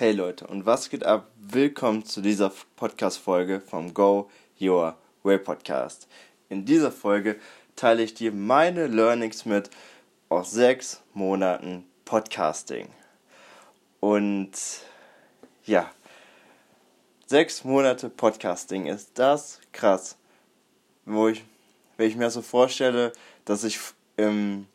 Hey 0.00 0.12
Leute, 0.12 0.46
und 0.46 0.64
was 0.64 0.90
geht 0.90 1.02
ab? 1.02 1.28
Willkommen 1.40 2.04
zu 2.04 2.20
dieser 2.20 2.52
Podcast-Folge 2.76 3.60
vom 3.60 3.94
Go 3.94 4.30
Your 4.60 4.96
Way 5.24 5.38
Podcast. 5.38 6.06
In 6.48 6.64
dieser 6.64 6.92
Folge 6.92 7.34
teile 7.74 8.04
ich 8.04 8.14
dir 8.14 8.30
meine 8.30 8.86
Learnings 8.86 9.44
mit 9.44 9.70
aus 10.28 10.52
sechs 10.52 11.02
Monaten 11.14 11.84
Podcasting. 12.04 12.86
Und 13.98 14.52
ja, 15.64 15.90
sechs 17.26 17.64
Monate 17.64 18.08
Podcasting 18.08 18.86
ist 18.86 19.18
das 19.18 19.58
krass. 19.72 20.16
Wo 21.06 21.26
ich, 21.26 21.42
wenn 21.96 22.06
ich 22.06 22.14
mir 22.14 22.30
so 22.30 22.42
vorstelle, 22.42 23.10
dass 23.44 23.64
ich 23.64 23.80
im 24.16 24.68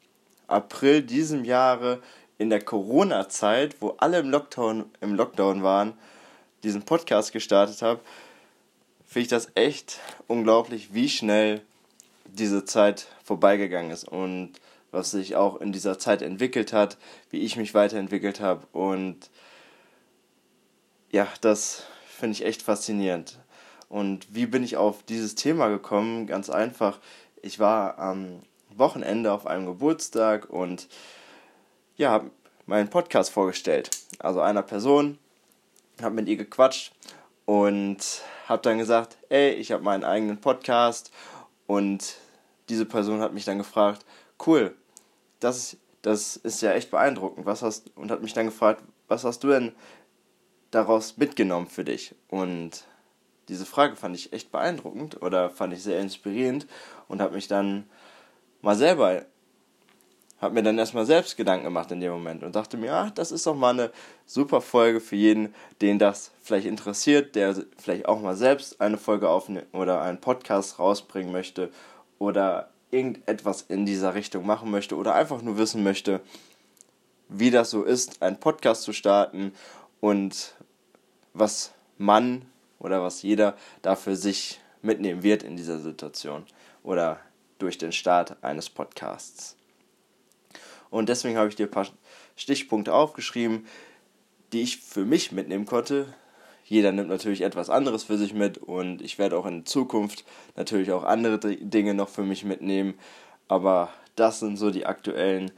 April 0.48 1.02
diesem 1.02 1.46
Jahre 1.46 2.02
in 2.38 2.50
der 2.50 2.62
Corona-Zeit, 2.62 3.78
wo 3.80 3.96
alle 3.98 4.20
im 4.20 4.30
Lockdown, 4.30 4.86
im 5.02 5.16
Lockdown 5.16 5.64
waren, 5.64 5.94
diesen 6.64 6.84
Podcast 6.84 7.32
gestartet 7.32 7.82
habe, 7.82 8.00
finde 9.06 9.24
ich 9.24 9.30
das 9.30 9.50
echt 9.56 10.00
unglaublich, 10.28 10.94
wie 10.94 11.10
schnell 11.10 11.62
diese 12.26 12.66
Zeit 12.66 13.08
vorbeigegangen 13.24 13.92
ist 13.92 14.08
und 14.08 14.54
was 14.92 15.12
sich 15.12 15.36
auch 15.36 15.60
in 15.60 15.72
dieser 15.72 16.00
Zeit 16.00 16.22
entwickelt 16.22 16.74
hat, 16.74 16.98
wie 17.30 17.40
ich 17.40 17.58
mich 17.58 17.74
weiterentwickelt 17.74 18.40
habe 18.40 18.66
und 18.72 19.30
ja, 21.12 21.28
das 21.42 21.84
finde 22.08 22.34
ich 22.34 22.46
echt 22.46 22.64
faszinierend. 22.64 23.40
Und 23.88 24.34
wie 24.34 24.48
bin 24.48 24.64
ich 24.64 24.78
auf 24.78 25.04
dieses 25.04 25.36
Thema 25.36 25.68
gekommen? 25.68 26.26
Ganz 26.26 26.50
einfach, 26.50 27.00
ich 27.44 27.60
war 27.60 28.00
am 28.00 28.42
Wochenende 28.76 29.32
auf 29.32 29.46
einem 29.46 29.68
Geburtstag 29.68 30.50
und 30.50 30.88
ja, 31.96 32.26
meinen 32.66 32.90
Podcast 32.90 33.32
vorgestellt. 33.32 33.90
Also 34.20 34.42
einer 34.42 34.64
Person, 34.64 35.18
habe 36.02 36.16
mit 36.16 36.28
ihr 36.28 36.38
gequatscht 36.38 36.94
und 37.46 38.00
habe 38.48 38.62
dann 38.62 38.78
gesagt, 38.78 39.18
ey, 39.30 39.52
ich 39.52 39.72
habe 39.72 39.84
meinen 39.84 40.04
eigenen 40.04 40.40
Podcast 40.40 41.12
und 41.68 42.16
diese 42.70 42.86
Person 42.86 43.22
hat 43.22 43.34
mich 43.34 43.46
dann 43.46 43.58
gefragt, 43.58 44.06
cool, 44.46 44.76
das 45.40 45.78
das 46.04 46.36
ist 46.36 46.62
ja 46.62 46.74
echt 46.74 46.92
beeindruckend. 46.92 47.48
Was 47.48 47.64
hast 47.64 47.90
und 47.96 48.12
hat 48.12 48.22
mich 48.22 48.34
dann 48.34 48.46
gefragt, 48.46 48.84
was 49.08 49.24
hast 49.24 49.44
du 49.44 49.48
denn 49.48 49.72
daraus 50.70 51.18
mitgenommen 51.18 51.68
für 51.68 51.84
dich? 51.84 52.14
Und 52.28 52.86
diese 53.48 53.66
Frage 53.66 53.96
fand 53.96 54.16
ich 54.16 54.34
echt 54.34 54.52
beeindruckend 54.52 55.22
oder 55.22 55.50
fand 55.50 55.74
ich 55.74 55.82
sehr 55.82 56.00
inspirierend 56.00 56.68
und 57.08 57.22
habe 57.22 57.36
mich 57.36 57.48
dann 57.48 57.90
mal 58.62 58.76
selber 58.76 59.26
habe 60.44 60.54
mir 60.54 60.64
dann 60.64 60.78
erstmal 60.78 61.06
selbst 61.06 61.38
Gedanken 61.38 61.64
gemacht 61.64 61.90
in 61.92 62.02
dem 62.02 62.12
Moment 62.12 62.44
und 62.44 62.56
dachte 62.56 62.78
mir, 62.78 62.94
ach, 62.94 63.12
das 63.12 63.32
ist 63.32 63.48
doch 63.48 63.56
mal 63.56 63.72
eine 63.72 63.92
super 64.26 64.62
Folge 64.62 65.00
für 65.00 65.16
jeden, 65.16 65.56
den 65.82 65.98
das 65.98 66.32
vielleicht 66.42 66.68
interessiert, 66.68 67.36
der 67.36 67.56
vielleicht 67.78 68.08
auch 68.08 68.22
mal 68.22 68.36
selbst 68.36 68.80
eine 68.82 68.98
Folge 68.98 69.30
aufnehmen 69.30 69.66
oder 69.72 70.02
einen 70.02 70.20
Podcast 70.20 70.80
rausbringen 70.80 71.32
möchte 71.32 71.72
oder 72.20 72.70
irgendetwas 72.92 73.62
in 73.62 73.86
dieser 73.86 74.14
Richtung 74.16 74.46
machen 74.46 74.70
möchte 74.70 74.96
oder 74.98 75.16
einfach 75.16 75.42
nur 75.42 75.58
wissen 75.58 75.82
möchte, 75.82 76.20
wie 77.30 77.50
das 77.50 77.72
so 77.72 77.84
ist, 77.84 78.22
einen 78.22 78.38
Podcast 78.38 78.84
zu 78.84 78.94
starten 78.94 79.54
und 80.02 80.54
was 81.34 81.72
man 81.98 82.44
oder 82.80 83.02
was 83.02 83.22
jeder 83.22 83.56
dafür 83.82 84.18
sich 84.18 84.60
mitnehmen 84.82 85.24
wird 85.24 85.42
in 85.42 85.56
dieser 85.56 85.80
Situation 85.80 86.46
oder 86.84 87.20
durch 87.60 87.78
den 87.78 87.94
Start 87.94 88.44
eines 88.44 88.70
Podcasts. 88.70 89.56
Und 90.94 91.10
deswegen 91.10 91.40
habe 91.40 91.50
ich 91.50 91.56
dir 91.56 91.66
ein 91.66 91.72
paar 91.72 91.88
Stichpunkte 92.36 92.94
aufgeschrieben, 92.94 93.66
die 94.52 94.62
ich 94.62 94.78
für 94.78 95.06
mich 95.06 95.32
mitnehmen 95.32 95.66
konnte. 95.66 96.14
Jeder 96.66 96.92
nimmt 96.92 97.10
natürlich 97.10 97.42
etwas 97.42 97.72
anderes 97.72 98.04
für 98.04 98.20
sich 98.20 98.36
mit 98.36 98.60
und 98.60 99.02
ich 99.02 99.18
werde 99.18 99.36
auch 99.36 99.48
in 99.48 99.66
Zukunft 99.66 100.24
natürlich 100.56 100.92
auch 100.92 101.04
andere 101.04 101.40
Dinge 101.40 101.96
noch 101.96 102.10
für 102.10 102.22
mich 102.22 102.46
mitnehmen. 102.46 102.94
Aber 103.48 103.90
das 104.16 104.40
sind 104.40 104.58
so 104.58 104.70
die 104.70 104.86
aktuellen, 104.86 105.50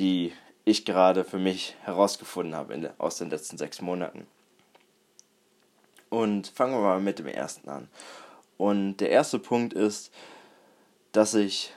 die 0.00 0.32
ich 0.64 0.84
gerade 0.84 1.22
für 1.22 1.38
mich 1.38 1.76
herausgefunden 1.84 2.56
habe 2.56 2.92
aus 2.98 3.18
den 3.18 3.30
letzten 3.30 3.58
sechs 3.58 3.80
Monaten. 3.80 4.26
Und 6.10 6.48
fangen 6.48 6.74
wir 6.74 6.80
mal 6.80 7.00
mit 7.00 7.20
dem 7.20 7.28
ersten 7.28 7.68
an. 7.68 7.88
Und 8.58 8.96
der 8.96 9.10
erste 9.10 9.38
Punkt 9.38 9.74
ist, 9.74 10.10
dass 11.12 11.34
ich 11.34 11.72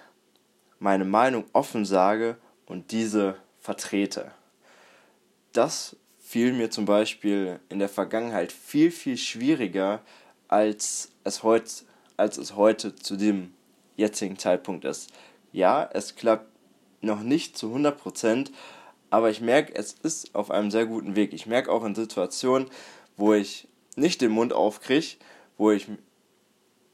meine 0.80 1.06
Meinung 1.06 1.46
offen 1.54 1.86
sage 1.86 2.38
und 2.66 2.92
diese 2.92 3.38
vertrete. 3.60 4.32
Das 5.54 5.96
fiel 6.20 6.54
mir 6.54 6.70
zum 6.70 6.86
Beispiel 6.86 7.60
in 7.70 7.80
der 7.80 7.90
Vergangenheit 7.90 8.52
viel, 8.52 8.92
viel 8.92 9.18
schwieriger, 9.18 10.02
als 10.48 11.12
es, 11.24 11.44
heut, 11.44 11.86
als 12.18 12.38
es 12.38 12.56
heute 12.56 12.96
zu 12.96 13.16
dem 13.16 13.54
jetzigen 13.96 14.38
Zeitpunkt 14.38 14.86
ist. 14.86 15.12
Ja, 15.52 15.88
es 15.94 16.16
klappt 16.16 16.50
noch 17.02 17.22
nicht 17.22 17.58
zu 17.58 17.74
100%, 17.74 18.52
aber 19.10 19.30
ich 19.30 19.40
merke, 19.40 19.74
es 19.76 19.94
ist 19.94 20.36
auf 20.36 20.52
einem 20.52 20.72
sehr 20.72 20.86
guten 20.86 21.16
Weg. 21.16 21.34
Ich 21.34 21.46
merke 21.46 21.72
auch 21.72 21.84
in 21.84 21.96
Situationen, 21.96 22.70
wo 23.16 23.34
ich 23.34 23.68
nicht 23.96 24.22
den 24.22 24.32
Mund 24.32 24.52
aufkriege, 24.52 25.18
wo 25.58 25.72
ich 25.72 25.88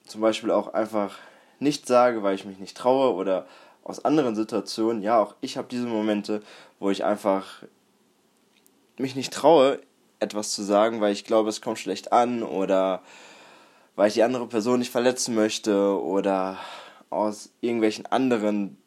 zum 0.06 0.22
Beispiel 0.22 0.52
auch 0.52 0.74
einfach 0.74 1.18
nicht 1.60 1.88
sage, 1.88 2.22
weil 2.22 2.36
ich 2.36 2.46
mich 2.46 2.60
nicht 2.60 2.78
traue 2.78 3.14
oder 3.14 3.48
aus 3.84 4.04
anderen 4.06 4.36
Situationen, 4.36 5.02
ja, 5.02 5.20
auch 5.20 5.36
ich 5.42 5.58
habe 5.58 5.68
diese 5.70 5.88
Momente, 5.88 6.42
wo 6.80 6.90
ich 6.90 7.04
einfach 7.04 7.64
mich 8.98 9.16
nicht 9.16 9.34
traue, 9.34 9.80
etwas 10.20 10.52
zu 10.52 10.64
sagen, 10.64 11.02
weil 11.02 11.14
ich 11.14 11.26
glaube, 11.26 11.50
es 11.50 11.62
kommt 11.62 11.80
schlecht 11.80 12.12
an 12.12 12.44
oder 12.44 13.02
weil 13.96 14.08
ich 14.08 14.14
die 14.14 14.24
andere 14.24 14.48
Person 14.48 14.80
nicht 14.80 14.92
verletzen 14.92 15.36
möchte 15.36 16.00
oder 16.02 16.58
aus 17.10 17.52
irgendwelchen 17.60 18.06
anderen 18.06 18.78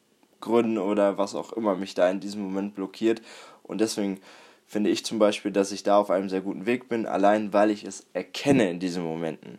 Gründen 0.41 0.79
oder 0.79 1.19
was 1.19 1.35
auch 1.35 1.53
immer 1.53 1.75
mich 1.75 1.95
da 1.95 2.09
in 2.09 2.21
diesem 2.21 2.43
Moment 2.43 2.75
blockiert. 2.75 3.21
Und 3.63 3.81
deswegen 3.81 4.21
finde 4.67 4.91
ich 4.91 5.05
zum 5.05 5.19
Beispiel, 5.19 5.51
dass 5.51 5.73
ich 5.73 5.83
da 5.83 5.99
auf 5.99 6.11
einem 6.11 6.29
sehr 6.29 6.41
guten 6.41 6.67
Weg 6.67 6.89
bin, 6.89 7.07
allein 7.07 7.53
weil 7.53 7.71
ich 7.71 7.85
es 7.85 8.07
erkenne 8.13 8.71
in 8.71 8.79
diesen 8.79 9.03
Momenten 9.03 9.59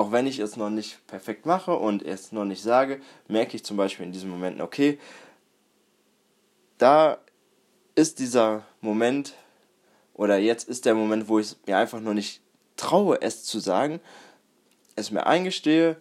auch 0.00 0.12
wenn 0.12 0.26
ich 0.26 0.38
es 0.38 0.56
noch 0.56 0.70
nicht 0.70 1.06
perfekt 1.08 1.44
mache 1.44 1.76
und 1.76 2.02
es 2.02 2.32
noch 2.32 2.46
nicht 2.46 2.62
sage, 2.62 3.02
merke 3.28 3.54
ich 3.54 3.66
zum 3.66 3.76
Beispiel 3.76 4.06
in 4.06 4.12
diesen 4.12 4.30
Momenten, 4.30 4.62
okay, 4.62 4.98
da 6.78 7.18
ist 7.96 8.18
dieser 8.18 8.64
Moment 8.80 9.34
oder 10.14 10.38
jetzt 10.38 10.70
ist 10.70 10.86
der 10.86 10.94
Moment, 10.94 11.28
wo 11.28 11.38
ich 11.38 11.54
mir 11.66 11.76
einfach 11.76 12.00
nur 12.00 12.14
nicht 12.14 12.40
traue, 12.78 13.20
es 13.20 13.44
zu 13.44 13.58
sagen, 13.58 14.00
es 14.96 15.10
mir 15.10 15.26
eingestehe 15.26 15.98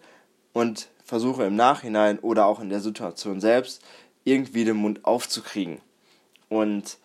und 0.53 0.87
versuche 1.03 1.43
im 1.43 1.57
Nachhinein 1.57 2.19
oder 2.19 2.45
auch 2.45 2.61
in 2.61 2.69
der 2.69 2.79
Situation 2.79 3.41
selbst 3.41 3.83
irgendwie 4.23 4.63
den 4.63 4.77
Mund 4.77 5.03
aufzukriegen. 5.03 5.81
Und 6.47 6.99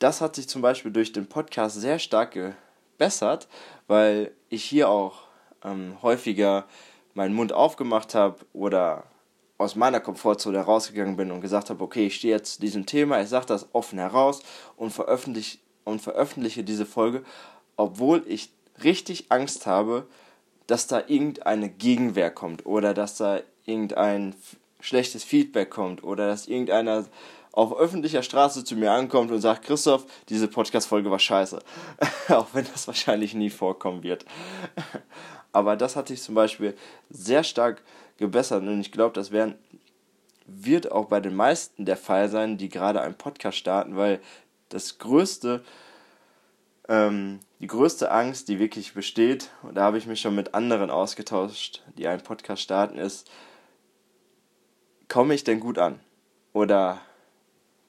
das 0.00 0.20
hat 0.20 0.34
sich 0.34 0.48
zum 0.48 0.62
Beispiel 0.62 0.90
durch 0.90 1.12
den 1.12 1.28
Podcast 1.28 1.80
sehr 1.80 2.00
stark 2.00 2.32
gebessert, 2.32 3.46
weil 3.86 4.32
ich 4.48 4.64
hier 4.64 4.88
auch 4.88 5.23
ähm, 5.64 5.96
häufiger 6.02 6.66
meinen 7.14 7.34
Mund 7.34 7.52
aufgemacht 7.52 8.14
habe 8.14 8.38
oder 8.52 9.04
aus 9.58 9.76
meiner 9.76 10.00
Komfortzone 10.00 10.58
rausgegangen 10.58 11.16
bin 11.16 11.30
und 11.30 11.40
gesagt 11.40 11.70
habe, 11.70 11.82
okay, 11.82 12.06
ich 12.06 12.16
stehe 12.16 12.34
jetzt 12.34 12.54
zu 12.54 12.60
diesem 12.60 12.86
Thema, 12.86 13.20
ich 13.20 13.28
sage 13.28 13.46
das 13.46 13.68
offen 13.72 13.98
heraus 13.98 14.42
und 14.76 14.90
veröffentliche, 14.90 15.58
und 15.84 16.00
veröffentliche 16.00 16.64
diese 16.64 16.86
Folge, 16.86 17.22
obwohl 17.76 18.24
ich 18.26 18.50
richtig 18.82 19.26
Angst 19.28 19.66
habe, 19.66 20.06
dass 20.66 20.86
da 20.86 21.02
irgendeine 21.06 21.68
Gegenwehr 21.68 22.30
kommt 22.30 22.66
oder 22.66 22.94
dass 22.94 23.16
da 23.16 23.40
irgendein 23.64 24.34
schlechtes 24.80 25.24
Feedback 25.24 25.70
kommt 25.70 26.02
oder 26.02 26.28
dass 26.28 26.48
irgendeiner 26.48 27.04
auf 27.52 27.76
öffentlicher 27.76 28.22
Straße 28.24 28.64
zu 28.64 28.74
mir 28.74 28.90
ankommt 28.90 29.30
und 29.30 29.40
sagt, 29.40 29.64
Christoph, 29.64 30.06
diese 30.28 30.48
Podcast-Folge 30.48 31.10
war 31.10 31.20
scheiße. 31.20 31.60
Auch 32.28 32.48
wenn 32.52 32.66
das 32.72 32.88
wahrscheinlich 32.88 33.34
nie 33.34 33.50
vorkommen 33.50 34.02
wird. 34.02 34.24
Aber 35.54 35.76
das 35.76 35.94
hat 35.94 36.08
sich 36.08 36.20
zum 36.20 36.34
Beispiel 36.34 36.76
sehr 37.10 37.44
stark 37.44 37.80
gebessert 38.18 38.64
und 38.64 38.80
ich 38.80 38.90
glaube, 38.90 39.14
das 39.14 39.30
werden, 39.30 39.54
wird 40.46 40.90
auch 40.90 41.06
bei 41.06 41.20
den 41.20 41.36
meisten 41.36 41.84
der 41.84 41.96
Fall 41.96 42.28
sein, 42.28 42.58
die 42.58 42.68
gerade 42.68 43.00
einen 43.00 43.14
Podcast 43.14 43.56
starten, 43.56 43.96
weil 43.96 44.20
das 44.70 44.98
größte, 44.98 45.64
ähm, 46.88 47.38
die 47.60 47.68
größte 47.68 48.10
Angst, 48.10 48.48
die 48.48 48.58
wirklich 48.58 48.94
besteht, 48.94 49.50
und 49.62 49.76
da 49.76 49.84
habe 49.84 49.96
ich 49.96 50.06
mich 50.06 50.20
schon 50.20 50.34
mit 50.34 50.54
anderen 50.54 50.90
ausgetauscht, 50.90 51.84
die 51.96 52.08
einen 52.08 52.22
Podcast 52.22 52.60
starten, 52.60 52.98
ist, 52.98 53.30
komme 55.08 55.34
ich 55.34 55.44
denn 55.44 55.60
gut 55.60 55.78
an? 55.78 56.00
Oder 56.52 57.00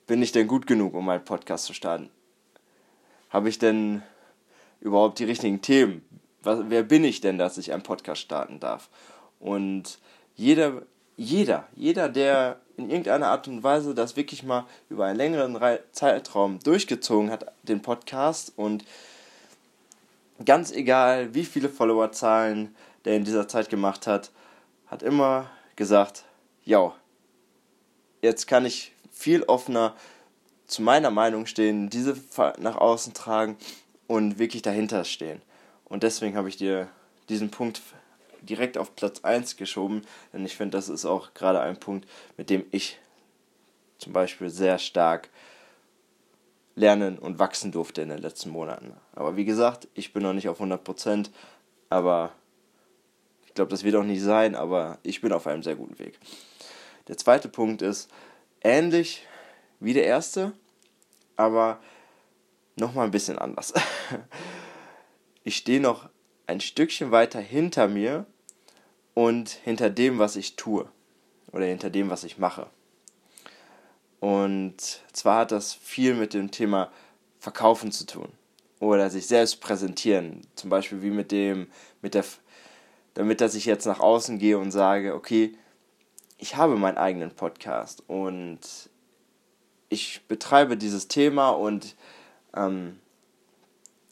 bin 0.06 0.21
ich 0.21 0.31
denn 0.31 0.47
gut 0.47 0.68
genug, 0.68 0.94
um 0.94 1.09
einen 1.09 1.25
Podcast 1.25 1.65
zu 1.65 1.73
starten? 1.73 2.11
Habe 3.31 3.50
ich 3.50 3.57
denn 3.57 4.03
überhaupt 4.81 5.18
die 5.18 5.25
richtigen 5.25 5.63
Themen? 5.63 6.06
Was, 6.45 6.59
wer 6.68 6.83
bin 6.83 7.03
ich 7.03 7.21
denn, 7.21 7.38
dass 7.38 7.57
ich 7.57 7.74
einen 7.74 7.83
Podcast 7.83 8.21
starten 8.21 8.59
darf? 8.59 8.89
Und 9.39 10.00
jeder, 10.36 10.83
jeder, 11.18 11.68
jeder, 11.75 12.09
der 12.09 12.59
in 12.77 12.89
irgendeiner 12.89 13.27
Art 13.27 13.47
und 13.47 13.63
Weise 13.63 13.95
das 13.95 14.15
wirklich 14.15 14.44
mal 14.44 14.65
über 14.89 15.06
einen 15.06 15.18
längeren 15.18 15.57
Zeitraum 15.92 16.59
durchgezogen 16.59 17.31
hat, 17.31 17.51
den 17.63 17.81
Podcast 17.81 18.53
und 18.56 18.83
ganz 20.44 20.71
egal, 20.71 21.33
wie 21.33 21.45
viele 21.45 21.69
Followerzahlen 21.69 22.75
der 23.06 23.15
in 23.15 23.24
dieser 23.24 23.47
Zeit 23.47 23.69
gemacht 23.69 24.07
hat, 24.07 24.31
hat 24.88 25.03
immer 25.03 25.50
gesagt, 25.75 26.25
ja, 26.63 26.94
jetzt 28.21 28.47
kann 28.47 28.65
ich 28.65 28.92
viel 29.12 29.44
offener 29.44 29.95
zu 30.68 30.81
meiner 30.81 31.12
Meinung 31.12 31.45
stehen, 31.45 31.89
diese 31.89 32.18
nach 32.57 32.75
außen 32.75 33.13
tragen 33.13 33.57
und 34.07 34.39
wirklich 34.39 34.63
dahinter 34.63 35.03
stehen. 35.03 35.42
Und 35.85 36.03
deswegen 36.03 36.35
habe 36.35 36.49
ich 36.49 36.57
dir 36.57 36.89
diesen 37.29 37.51
Punkt 37.51 37.81
direkt 38.41 38.77
auf 38.77 38.95
Platz 38.95 39.21
1 39.23 39.57
geschoben, 39.57 40.03
denn 40.33 40.45
ich 40.45 40.55
finde, 40.55 40.77
das 40.77 40.89
ist 40.89 41.05
auch 41.05 41.33
gerade 41.33 41.61
ein 41.61 41.79
Punkt, 41.79 42.07
mit 42.37 42.49
dem 42.49 42.65
ich 42.71 42.99
zum 43.97 44.13
Beispiel 44.13 44.49
sehr 44.49 44.77
stark 44.77 45.29
lernen 46.75 47.17
und 47.17 47.39
wachsen 47.39 47.71
durfte 47.71 48.01
in 48.01 48.09
den 48.09 48.19
letzten 48.19 48.49
Monaten. 48.49 48.93
Aber 49.13 49.37
wie 49.37 49.45
gesagt, 49.45 49.87
ich 49.93 50.13
bin 50.13 50.23
noch 50.23 50.33
nicht 50.33 50.49
auf 50.49 50.59
100%, 50.59 51.29
aber 51.89 52.31
ich 53.45 53.53
glaube, 53.53 53.71
das 53.71 53.83
wird 53.83 53.95
auch 53.95 54.03
nicht 54.03 54.21
sein, 54.21 54.55
aber 54.55 54.99
ich 55.03 55.21
bin 55.21 55.31
auf 55.31 55.47
einem 55.47 55.63
sehr 55.63 55.75
guten 55.75 55.97
Weg. 55.97 56.19
Der 57.07 57.17
zweite 57.17 57.47
Punkt 57.47 57.81
ist 57.81 58.09
ähnlich 58.61 59.25
wie 59.79 59.93
der 59.93 60.05
erste, 60.05 60.51
aber 61.37 61.79
nochmal 62.75 63.05
ein 63.05 63.11
bisschen 63.11 63.37
anders. 63.37 63.73
Ich 65.47 65.57
stehe 65.57 65.80
noch 65.80 66.09
ein 66.47 66.59
Stückchen 66.59 67.12
weiter 67.12 67.39
hinter 67.39 67.88
mir 67.88 68.25
und 69.13 69.50
hinter 69.50 69.92
dem, 69.92 70.18
was 70.18 70.36
ich 70.36 70.56
tue 70.56 70.89
oder 71.51 71.65
hinter 71.65 71.92
dem, 71.92 72.09
was 72.09 72.24
ich 72.24 72.39
mache. 72.39 72.65
Und 74.19 74.75
zwar 75.13 75.42
hat 75.42 75.51
das 75.51 75.75
viel 75.75 76.15
mit 76.15 76.33
dem 76.33 76.50
Thema 76.50 76.92
Verkaufen 77.38 77.92
zu 77.92 78.07
tun 78.07 78.30
oder 78.80 79.12
sich 79.12 79.27
selbst 79.27 79.62
präsentieren. 79.62 80.42
Zum 80.56 80.71
Beispiel 80.71 81.03
wie 81.03 81.12
mit 81.12 81.31
dem, 81.31 81.68
mit 82.01 82.15
der, 82.15 82.25
damit 83.13 83.39
dass 83.39 83.53
ich 83.53 83.65
jetzt 83.65 83.86
nach 83.86 84.00
außen 84.00 84.39
gehe 84.39 84.57
und 84.57 84.71
sage, 84.71 85.13
okay, 85.13 85.56
ich 86.39 86.56
habe 86.56 86.75
meinen 86.75 86.97
eigenen 86.97 87.30
Podcast 87.30 88.01
und 88.07 88.59
ich 89.89 90.25
betreibe 90.27 90.75
dieses 90.75 91.07
Thema 91.07 91.50
und 91.51 91.95
ähm, 92.56 93.00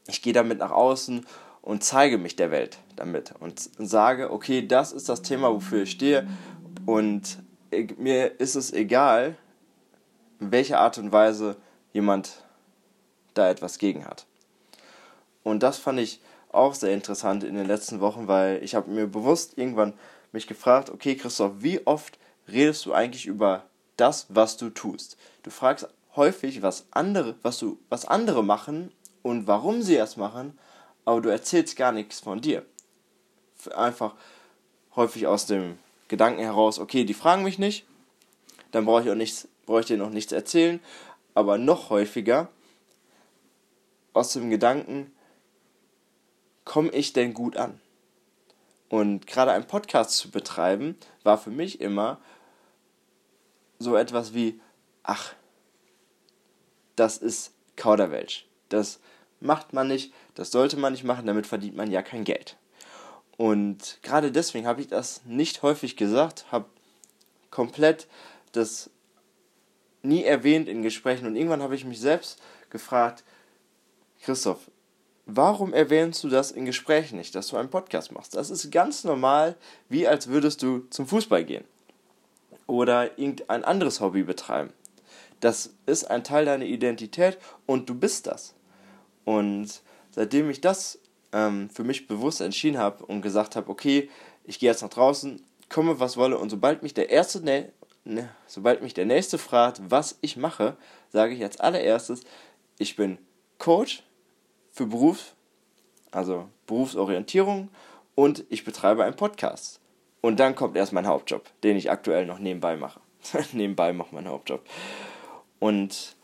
ich 0.08 0.22
gehe 0.22 0.34
damit 0.34 0.60
nach 0.60 0.72
außen 0.72 1.26
und 1.62 1.84
zeige 1.84 2.18
mich 2.18 2.36
der 2.36 2.52
Welt 2.52 2.78
damit 2.96 3.34
und 3.40 3.70
sage, 3.78 4.32
okay, 4.32 4.66
das 4.68 4.92
ist 4.92 5.10
das 5.10 5.22
Thema, 5.22 5.54
wofür 5.54 5.84
ich 5.84 5.92
stehe 5.92 6.28
und 6.86 7.40
mir 7.98 8.40
ist 8.40 8.56
es 8.56 8.72
egal, 8.72 9.36
in 10.40 10.52
welcher 10.52 10.80
Art 10.80 10.98
und 10.98 11.12
Weise 11.12 11.56
jemand 11.94 12.44
da 13.34 13.50
etwas 13.50 13.78
gegen 13.78 14.06
hat. 14.06 14.26
Und 15.44 15.64
das 15.64 15.78
fand 15.78 16.00
ich 16.00 16.20
auch 16.52 16.76
sehr 16.76 16.94
interessant 16.94 17.44
in 17.44 17.56
den 17.56 17.66
letzten 17.66 18.00
Wochen, 18.00 18.28
weil 18.28 18.64
ich 18.64 18.76
habe 18.76 18.92
mir 18.92 19.08
bewusst 19.08 19.58
irgendwann 19.58 19.94
mich 20.32 20.48
gefragt, 20.48 20.90
okay 20.90 21.16
Christoph, 21.16 21.54
wie 21.60 21.86
oft 21.86 22.20
redest 22.48 22.86
du 22.86 22.94
eigentlich 22.94 23.26
über 23.26 23.64
das, 23.98 24.28
was 24.30 24.58
du 24.58 24.70
tust? 24.70 25.18
Du 25.44 25.50
fragst 25.50 25.88
häufig, 26.16 26.62
was 26.62 26.86
andere, 26.92 27.36
was 27.42 27.58
du, 27.58 27.80
was 27.90 28.06
andere 28.06 28.44
machen 28.44 28.92
und 29.24 29.48
warum 29.48 29.82
sie 29.82 29.96
es 29.98 30.18
machen, 30.18 30.60
aber 31.06 31.22
du 31.22 31.30
erzählst 31.30 31.76
gar 31.76 31.92
nichts 31.92 32.20
von 32.20 32.42
dir. 32.42 32.64
Einfach 33.76 34.14
häufig 34.96 35.26
aus 35.26 35.48
dem 35.48 35.80
Gedanken 36.08 36.42
heraus, 36.42 36.78
okay, 36.78 37.06
die 37.06 37.14
fragen 37.16 37.44
mich 37.44 37.58
nicht, 37.58 37.86
dann 38.72 38.86
brauche 38.86 39.02
ich 39.04 39.10
auch 39.10 39.16
nichts, 39.16 39.48
brauche 39.66 39.80
ich 39.80 39.86
dir 39.88 39.98
noch 39.98 40.10
nichts 40.12 40.32
erzählen, 40.32 40.80
aber 41.34 41.58
noch 41.58 41.90
häufiger 41.90 42.50
aus 44.14 44.34
dem 44.34 44.50
Gedanken, 44.50 45.12
komme 46.66 46.92
ich 46.92 47.14
denn 47.14 47.34
gut 47.34 47.58
an? 47.58 47.80
Und 48.90 49.26
gerade 49.26 49.52
einen 49.52 49.66
Podcast 49.66 50.12
zu 50.18 50.30
betreiben, 50.30 50.96
war 51.24 51.38
für 51.38 51.50
mich 51.50 51.82
immer 51.82 52.20
so 53.80 53.96
etwas 53.96 54.34
wie, 54.34 54.62
ach, 55.02 55.34
das 56.96 57.18
ist 57.18 57.54
Kauderwelsch. 57.76 58.46
Das 58.70 59.00
macht 59.44 59.74
man 59.74 59.88
nicht, 59.88 60.14
das 60.36 60.52
sollte 60.52 60.78
man 60.78 60.94
nicht 60.94 61.04
machen, 61.04 61.28
damit 61.28 61.48
verdient 61.48 61.76
man 61.76 61.92
ja 61.92 62.02
kein 62.02 62.24
Geld. 62.24 62.58
Und 63.38 64.00
gerade 64.04 64.32
deswegen 64.32 64.68
habe 64.68 64.82
ich 64.82 64.88
das 64.88 65.22
nicht 65.26 65.62
häufig 65.64 65.98
gesagt, 65.98 66.46
habe 66.52 66.66
komplett 67.50 68.08
das 68.52 68.90
nie 70.02 70.24
erwähnt 70.24 70.68
in 70.68 70.84
Gesprächen 70.84 71.26
und 71.28 71.36
irgendwann 71.36 71.62
habe 71.62 71.76
ich 71.76 71.86
mich 71.86 72.00
selbst 72.00 72.42
gefragt, 72.70 73.24
Christoph, 74.22 74.70
warum 75.26 75.74
erwähnst 75.74 76.24
du 76.24 76.30
das 76.30 76.52
in 76.52 76.66
Gesprächen 76.66 77.18
nicht, 77.18 77.36
dass 77.36 77.48
du 77.48 77.58
einen 77.58 77.70
Podcast 77.70 78.12
machst? 78.12 78.36
Das 78.36 78.50
ist 78.50 78.72
ganz 78.72 79.04
normal, 79.04 79.56
wie 79.90 80.08
als 80.08 80.28
würdest 80.28 80.62
du 80.62 80.86
zum 80.90 81.08
Fußball 81.08 81.44
gehen 81.44 81.66
oder 82.68 83.18
irgendein 83.18 83.64
anderes 83.64 84.00
Hobby 84.00 84.24
betreiben. 84.24 84.72
Das 85.40 85.74
ist 85.86 86.10
ein 86.10 86.24
Teil 86.24 86.46
deiner 86.46 86.66
Identität 86.66 87.38
und 87.66 87.90
du 87.90 87.96
bist 87.96 88.28
das. 88.28 88.54
Und 89.26 89.82
seitdem 90.12 90.50
ich 90.50 90.62
das 90.62 91.00
ähm, 91.32 91.70
für 91.70 91.84
mich 91.84 92.08
bewusst 92.08 92.42
entschieden 92.42 92.78
habe 92.78 93.06
und 93.06 93.22
gesagt 93.22 93.56
habe, 93.56 93.70
okay, 93.70 94.10
ich 94.44 94.60
gehe 94.60 94.70
jetzt 94.70 94.82
nach 94.82 94.90
draußen, 94.90 95.42
komme 95.70 96.00
was 96.00 96.18
wolle 96.18 96.38
und 96.38 96.50
sobald 96.50 96.84
mich 96.84 96.94
der 96.94 97.10
erste, 97.10 97.42
ne, 97.44 97.72
ne, 98.06 98.30
sobald 98.48 98.82
mich 98.82 98.94
der 98.94 99.06
nächste 99.06 99.38
fragt, 99.38 99.82
was 99.90 100.18
ich 100.22 100.38
mache, 100.38 100.78
sage 101.12 101.34
ich 101.34 101.44
als 101.44 101.60
allererstes, 101.60 102.22
ich 102.78 102.96
bin 102.96 103.18
Coach 103.58 104.04
für 104.72 104.86
Beruf, 104.86 105.36
also 106.12 106.50
Berufsorientierung 106.68 107.70
und 108.16 108.46
ich 108.50 108.64
betreibe 108.64 109.04
einen 109.04 109.16
Podcast. 109.16 109.80
Und 110.22 110.40
dann 110.40 110.56
kommt 110.56 110.78
erst 110.78 110.94
mein 110.94 111.08
Hauptjob, 111.08 111.44
den 111.64 111.76
ich 111.76 111.92
aktuell 111.92 112.26
noch 112.26 112.40
nebenbei 112.40 112.78
mache. 112.78 113.02
nebenbei 113.52 113.94
mache 113.94 114.16
mein 114.16 114.28
Hauptjob. 114.28 114.64
Und 115.60 116.16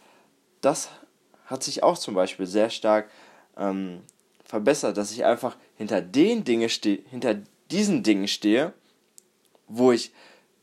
das 0.61 0.89
hat 1.49 1.63
sich 1.63 1.81
auch 1.83 1.97
zum 1.97 2.13
Beispiel 2.13 2.45
sehr 2.45 2.69
stark 2.69 3.09
ähm, 3.57 4.01
verbessert, 4.45 4.97
dass 4.97 5.11
ich 5.11 5.25
einfach 5.25 5.57
hinter 5.75 6.01
den 6.01 6.43
Dinge 6.43 6.69
stehe, 6.69 7.01
hinter 7.09 7.37
diesen 7.71 8.03
Dingen 8.03 8.27
stehe, 8.27 8.73
wo 9.67 9.91
ich, 9.91 10.13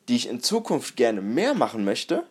die 0.08 0.16
ich 0.16 0.28
in 0.28 0.40
Zukunft 0.40 0.96
gerne 0.96 1.20
mehr 1.20 1.54
machen 1.54 1.84
möchte, 1.84 2.24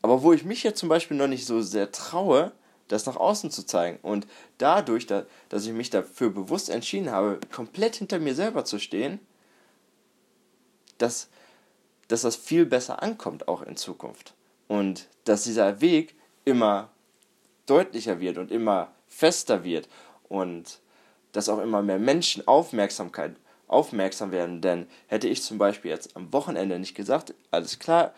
aber 0.00 0.22
wo 0.22 0.32
ich 0.32 0.44
mich 0.44 0.62
jetzt 0.62 0.78
zum 0.78 0.88
Beispiel 0.88 1.16
noch 1.16 1.26
nicht 1.26 1.46
so 1.46 1.60
sehr 1.60 1.92
traue, 1.92 2.52
das 2.88 3.04
nach 3.04 3.16
außen 3.16 3.50
zu 3.50 3.66
zeigen. 3.66 3.98
Und 4.00 4.26
dadurch, 4.56 5.06
da, 5.06 5.26
dass 5.50 5.66
ich 5.66 5.72
mich 5.72 5.90
dafür 5.90 6.30
bewusst 6.30 6.70
entschieden 6.70 7.10
habe, 7.10 7.38
komplett 7.52 7.96
hinter 7.96 8.18
mir 8.18 8.34
selber 8.34 8.64
zu 8.64 8.78
stehen, 8.78 9.20
dass, 10.96 11.28
dass 12.08 12.22
das 12.22 12.36
viel 12.36 12.64
besser 12.64 13.02
ankommt 13.02 13.46
auch 13.46 13.62
in 13.62 13.76
Zukunft. 13.76 14.34
Und 14.68 15.08
dass 15.24 15.44
dieser 15.44 15.82
Weg 15.82 16.14
immer 16.44 16.90
deutlicher 17.68 18.20
wird 18.20 18.38
und 18.38 18.50
immer 18.50 18.92
fester 19.06 19.64
wird 19.64 19.88
und 20.28 20.80
dass 21.32 21.48
auch 21.48 21.58
immer 21.58 21.82
mehr 21.82 21.98
Menschen 21.98 22.46
Aufmerksamkeit 22.46 23.36
aufmerksam 23.66 24.32
werden. 24.32 24.60
Denn 24.60 24.86
hätte 25.06 25.28
ich 25.28 25.42
zum 25.42 25.58
Beispiel 25.58 25.90
jetzt 25.90 26.16
am 26.16 26.32
Wochenende 26.32 26.78
nicht 26.78 26.94
gesagt, 26.94 27.34
alles 27.50 27.78
klar, 27.78 28.12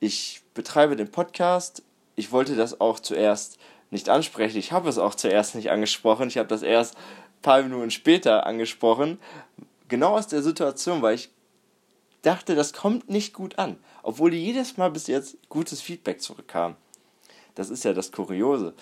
ich 0.00 0.42
betreibe 0.54 0.96
den 0.96 1.10
Podcast, 1.10 1.82
ich 2.16 2.32
wollte 2.32 2.56
das 2.56 2.80
auch 2.80 3.00
zuerst 3.00 3.58
nicht 3.90 4.08
ansprechen, 4.08 4.58
ich 4.58 4.72
habe 4.72 4.88
es 4.88 4.98
auch 4.98 5.14
zuerst 5.14 5.54
nicht 5.54 5.70
angesprochen, 5.70 6.28
ich 6.28 6.38
habe 6.38 6.48
das 6.48 6.62
erst 6.62 6.96
ein 6.96 7.42
paar 7.42 7.62
Minuten 7.62 7.90
später 7.90 8.46
angesprochen, 8.46 9.18
genau 9.88 10.16
aus 10.16 10.26
der 10.26 10.42
Situation, 10.42 11.00
weil 11.00 11.14
ich 11.14 11.30
dachte, 12.22 12.54
das 12.54 12.72
kommt 12.72 13.08
nicht 13.08 13.32
gut 13.32 13.58
an, 13.58 13.78
obwohl 14.02 14.34
jedes 14.34 14.76
Mal 14.76 14.90
bis 14.90 15.06
jetzt 15.06 15.36
gutes 15.48 15.80
Feedback 15.80 16.20
zurückkam. 16.20 16.76
Das 17.58 17.70
ist 17.70 17.84
ja 17.84 17.92
das 17.92 18.12
Kuriose. 18.12 18.72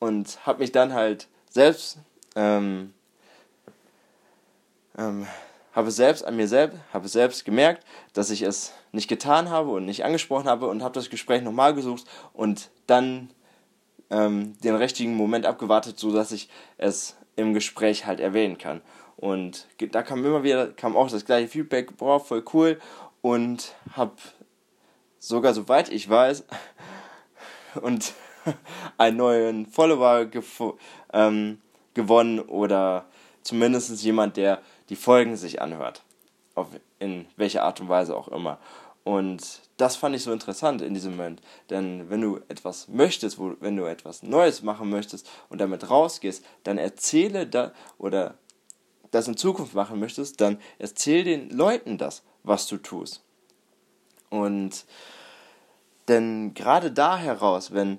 Und 0.00 0.44
habe 0.44 0.58
mich 0.58 0.72
dann 0.72 0.94
halt 0.94 1.28
selbst, 1.48 1.98
ähm, 2.34 2.92
ähm, 4.98 5.28
habe 5.72 5.92
selbst 5.92 6.24
an 6.24 6.34
mir 6.34 6.48
selbst, 6.48 6.76
habe 6.92 7.06
selbst 7.06 7.44
gemerkt, 7.44 7.86
dass 8.12 8.30
ich 8.30 8.42
es 8.42 8.72
nicht 8.90 9.06
getan 9.06 9.48
habe 9.48 9.70
und 9.70 9.84
nicht 9.84 10.04
angesprochen 10.04 10.48
habe 10.48 10.66
und 10.66 10.82
habe 10.82 10.94
das 10.94 11.08
Gespräch 11.08 11.42
nochmal 11.42 11.72
gesucht 11.72 12.04
und 12.32 12.70
dann 12.88 13.30
ähm, 14.10 14.58
den 14.64 14.74
richtigen 14.74 15.14
Moment 15.14 15.46
abgewartet, 15.46 15.96
sodass 15.96 16.32
ich 16.32 16.48
es 16.78 17.14
im 17.36 17.54
Gespräch 17.54 18.06
halt 18.06 18.18
erwähnen 18.18 18.58
kann. 18.58 18.80
Und 19.16 19.68
da 19.92 20.02
kam 20.02 20.24
immer 20.24 20.42
wieder, 20.42 20.72
kam 20.72 20.96
auch 20.96 21.08
das 21.08 21.24
gleiche 21.24 21.46
Feedback, 21.46 21.96
boah, 21.96 22.18
voll 22.18 22.44
cool. 22.52 22.80
Und 23.22 23.76
habe 23.92 24.16
sogar, 25.20 25.54
soweit 25.54 25.90
ich 25.90 26.10
weiß, 26.10 26.44
und 27.80 28.12
einen 28.98 29.16
neuen 29.16 29.66
Follower 29.66 30.26
ähm, 31.12 31.60
gewonnen 31.94 32.40
oder 32.40 33.06
zumindest 33.42 34.02
jemand, 34.02 34.36
der 34.36 34.60
die 34.88 34.96
Folgen 34.96 35.36
sich 35.36 35.62
anhört. 35.62 36.02
Auf, 36.54 36.68
in 36.98 37.26
welcher 37.36 37.64
Art 37.64 37.80
und 37.80 37.88
Weise 37.88 38.16
auch 38.16 38.28
immer. 38.28 38.58
Und 39.02 39.60
das 39.76 39.96
fand 39.96 40.16
ich 40.16 40.22
so 40.22 40.32
interessant 40.32 40.80
in 40.80 40.94
diesem 40.94 41.16
Moment. 41.16 41.42
Denn 41.68 42.08
wenn 42.08 42.22
du 42.22 42.40
etwas 42.48 42.88
möchtest, 42.88 43.38
wo, 43.38 43.54
wenn 43.60 43.76
du 43.76 43.84
etwas 43.84 44.22
Neues 44.22 44.62
machen 44.62 44.88
möchtest 44.88 45.28
und 45.50 45.60
damit 45.60 45.90
rausgehst, 45.90 46.44
dann 46.62 46.78
erzähle 46.78 47.46
da 47.46 47.72
oder 47.98 48.34
das 49.10 49.28
in 49.28 49.36
Zukunft 49.36 49.74
machen 49.74 50.00
möchtest, 50.00 50.40
dann 50.40 50.58
erzähl 50.78 51.22
den 51.24 51.50
Leuten 51.50 51.98
das, 51.98 52.22
was 52.42 52.66
du 52.66 52.78
tust. 52.78 53.22
Und 54.30 54.86
denn 56.08 56.54
gerade 56.54 56.90
da 56.92 57.16
heraus, 57.16 57.72
wenn 57.72 57.98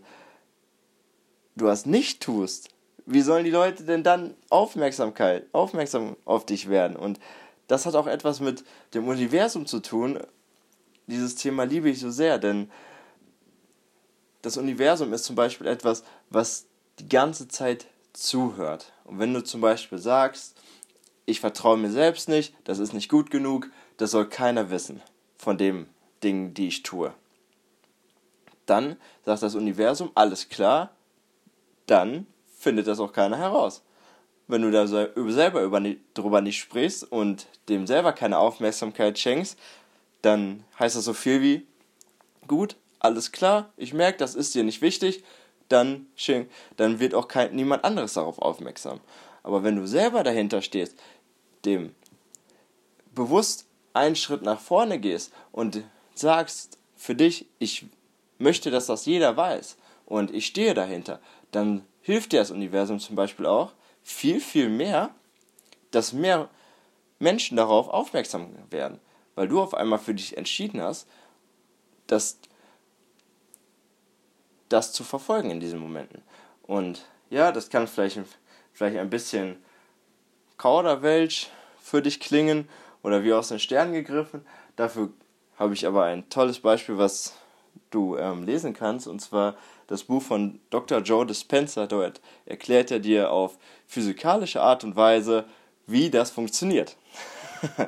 du 1.56 1.66
das 1.66 1.86
nicht 1.86 2.22
tust, 2.22 2.70
wie 3.06 3.22
sollen 3.22 3.46
die 3.46 3.52
Leute 3.52 3.84
denn 3.84 4.04
dann 4.04 4.36
Aufmerksamkeit, 4.50 5.46
aufmerksam 5.52 6.16
auf 6.26 6.46
dich 6.46 6.70
werden? 6.70 6.96
Und 6.96 7.20
das 7.68 7.86
hat 7.86 7.96
auch 7.96 8.08
etwas 8.08 8.40
mit 8.40 8.64
dem 8.94 9.08
Universum 9.08 9.66
zu 9.66 9.80
tun. 9.80 10.20
Dieses 11.08 11.36
Thema 11.36 11.64
liebe 11.64 11.90
ich 11.90 12.00
so 12.00 12.10
sehr, 12.10 12.40
denn 12.40 12.70
das 14.42 14.58
Universum 14.58 15.14
ist 15.14 15.26
zum 15.26 15.36
Beispiel 15.36 15.68
etwas, 15.68 16.04
was 16.30 16.66
die 17.00 17.10
ganze 17.10 17.48
Zeit 17.48 17.88
zuhört. 18.14 18.94
Und 19.04 19.20
wenn 19.20 19.34
du 19.34 19.44
zum 19.44 19.62
Beispiel 19.62 19.98
sagst, 19.98 20.56
ich 21.26 21.40
vertraue 21.40 21.78
mir 21.78 21.92
selbst 21.92 22.30
nicht, 22.30 22.54
das 22.64 22.80
ist 22.80 22.94
nicht 22.94 23.10
gut 23.10 23.32
genug, 23.32 23.70
das 23.98 24.12
soll 24.12 24.30
keiner 24.30 24.70
wissen 24.70 25.02
von 25.38 25.58
dem 25.58 25.88
Ding, 26.24 26.54
die 26.54 26.68
ich 26.68 26.84
tue. 26.84 27.14
Dann 28.66 28.98
sagt 29.24 29.44
das 29.44 29.56
Universum, 29.56 30.12
alles 30.16 30.50
klar, 30.50 30.92
dann 31.86 32.28
findet 32.58 32.88
das 32.88 33.00
auch 33.00 33.14
keiner 33.14 33.38
heraus. 33.38 33.84
Wenn 34.48 34.62
du 34.62 34.72
da 34.72 34.88
selber 34.88 35.62
über, 35.62 35.82
darüber 36.14 36.42
nicht 36.42 36.60
sprichst 36.60 37.12
und 37.12 37.48
dem 37.70 37.88
selber 37.88 38.14
keine 38.14 38.38
Aufmerksamkeit 38.38 39.18
schenkst, 39.18 39.58
dann 40.22 40.64
heißt 40.80 40.96
das 40.96 41.06
so 41.06 41.14
viel 41.14 41.42
wie, 41.42 41.68
gut, 42.48 42.76
alles 43.00 43.32
klar, 43.32 43.72
ich 43.78 43.94
merke, 43.94 44.18
das 44.18 44.36
ist 44.36 44.56
dir 44.56 44.64
nicht 44.64 44.82
wichtig, 44.82 45.24
dann, 45.70 46.08
dann 46.78 47.00
wird 47.00 47.14
auch 47.14 47.28
kein, 47.28 47.56
niemand 47.56 47.84
anderes 47.84 48.14
darauf 48.14 48.40
aufmerksam. 48.40 49.00
Aber 49.44 49.64
wenn 49.64 49.76
du 49.76 49.88
selber 49.88 50.24
dahinter 50.24 50.62
stehst, 50.62 50.98
dem 51.66 51.94
bewusst 53.14 53.66
einen 53.94 54.16
Schritt 54.16 54.42
nach 54.42 54.60
vorne 54.60 55.00
gehst 55.00 55.32
und 55.52 55.84
sagst 56.14 56.78
für 56.96 57.16
dich, 57.16 57.48
ich 57.60 57.86
möchte, 58.38 58.72
dass 58.72 58.88
das 58.88 59.06
jeder 59.06 59.36
weiß 59.38 59.78
und 60.06 60.32
ich 60.32 60.46
stehe 60.46 60.74
dahinter, 60.74 61.20
dann 61.52 61.86
hilft 62.02 62.32
dir 62.32 62.40
das 62.40 62.52
Universum 62.52 63.00
zum 63.00 63.16
Beispiel 63.16 63.46
auch 63.46 63.74
viel, 64.04 64.40
viel 64.40 64.70
mehr, 64.70 65.14
dass 65.92 66.14
mehr 66.14 66.50
Menschen 67.20 67.58
darauf 67.58 67.88
aufmerksam 67.88 68.50
werden, 68.70 69.00
weil 69.36 69.48
du 69.48 69.62
auf 69.62 69.74
einmal 69.74 70.00
für 70.00 70.14
dich 70.14 70.38
entschieden 70.38 70.82
hast, 70.82 71.08
dass 72.08 72.40
das 74.70 74.92
zu 74.92 75.04
verfolgen 75.04 75.52
in 75.52 75.60
diesen 75.60 75.80
Momenten. 75.80 76.22
Und 76.64 77.06
ja, 77.30 77.52
das 77.52 77.70
kann 77.70 77.88
vielleicht, 77.88 78.20
vielleicht 78.74 78.98
ein 78.98 79.10
bisschen 79.10 79.64
Kauderwelsch 80.58 81.50
für 81.80 82.02
dich 82.02 82.20
klingen 82.20 82.68
oder 83.04 83.24
wie 83.24 83.34
aus 83.34 83.50
den 83.50 83.60
Sternen 83.60 83.94
gegriffen. 83.94 84.46
Dafür 84.76 85.10
habe 85.58 85.74
ich 85.74 85.86
aber 85.88 86.06
ein 86.06 86.30
tolles 86.30 86.60
Beispiel, 86.60 86.98
was 86.98 87.36
du 87.92 88.18
ähm, 88.18 88.44
lesen 88.44 88.74
kannst, 88.74 89.08
und 89.08 89.20
zwar 89.20 89.56
das 89.88 90.04
Buch 90.04 90.22
von 90.22 90.60
Dr. 90.70 91.00
Joe 91.00 91.26
Dispenza. 91.26 91.88
Dort 91.88 92.22
erklärt 92.46 92.92
er 92.92 93.00
dir 93.00 93.32
auf 93.32 93.58
physikalische 93.88 94.62
Art 94.62 94.84
und 94.84 94.96
Weise, 94.96 95.46
wie 95.88 96.10
das 96.10 96.32
funktioniert. 96.32 96.98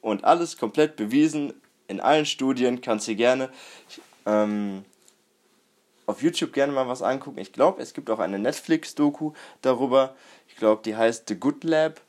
und 0.00 0.24
alles 0.24 0.56
komplett 0.56 0.96
bewiesen 0.96 1.54
in 1.86 2.00
allen 2.00 2.26
Studien. 2.26 2.80
Kannst 2.80 3.08
du 3.08 3.16
gerne 3.16 3.50
ähm, 4.26 4.84
auf 6.06 6.22
YouTube 6.22 6.52
gerne 6.52 6.72
mal 6.72 6.88
was 6.88 7.02
angucken. 7.02 7.38
Ich 7.38 7.52
glaube, 7.52 7.82
es 7.82 7.92
gibt 7.92 8.08
auch 8.10 8.18
eine 8.18 8.38
Netflix-Doku 8.38 9.32
darüber. 9.62 10.14
Ich 10.48 10.56
glaube, 10.56 10.82
die 10.84 10.96
heißt 10.96 11.28
The 11.28 11.34
Good 11.34 11.64
Lab. 11.64 12.00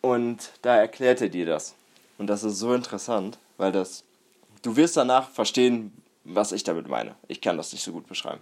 Und 0.00 0.50
da 0.62 0.76
erklärt 0.76 1.20
er 1.20 1.28
dir 1.28 1.46
das. 1.46 1.74
Und 2.18 2.26
das 2.26 2.42
ist 2.42 2.58
so 2.58 2.74
interessant, 2.74 3.38
weil 3.56 3.72
das. 3.72 4.04
Du 4.62 4.76
wirst 4.76 4.96
danach 4.96 5.30
verstehen, 5.30 5.92
was 6.34 6.52
ich 6.52 6.64
damit 6.64 6.88
meine. 6.88 7.14
Ich 7.28 7.40
kann 7.40 7.56
das 7.56 7.72
nicht 7.72 7.82
so 7.82 7.92
gut 7.92 8.06
beschreiben. 8.06 8.40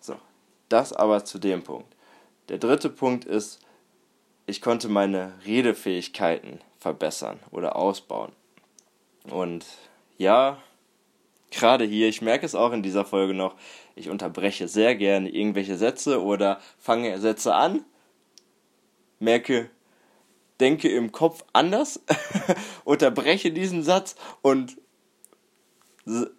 So, 0.00 0.16
das 0.68 0.92
aber 0.92 1.24
zu 1.24 1.38
dem 1.38 1.62
Punkt. 1.62 1.94
Der 2.48 2.58
dritte 2.58 2.90
Punkt 2.90 3.24
ist, 3.24 3.60
ich 4.46 4.60
konnte 4.60 4.88
meine 4.88 5.32
Redefähigkeiten 5.46 6.60
verbessern 6.78 7.40
oder 7.50 7.76
ausbauen. 7.76 8.32
Und 9.30 9.64
ja, 10.18 10.58
gerade 11.50 11.84
hier, 11.84 12.08
ich 12.08 12.20
merke 12.20 12.44
es 12.44 12.54
auch 12.54 12.72
in 12.72 12.82
dieser 12.82 13.04
Folge 13.04 13.32
noch, 13.32 13.54
ich 13.94 14.10
unterbreche 14.10 14.68
sehr 14.68 14.94
gerne 14.96 15.30
irgendwelche 15.30 15.76
Sätze 15.76 16.22
oder 16.22 16.60
fange 16.78 17.18
Sätze 17.18 17.54
an, 17.54 17.84
merke, 19.18 19.70
denke 20.60 20.88
im 20.88 21.12
Kopf 21.12 21.44
anders, 21.52 22.00
unterbreche 22.84 23.50
diesen 23.50 23.82
Satz 23.82 24.16
und 24.42 24.76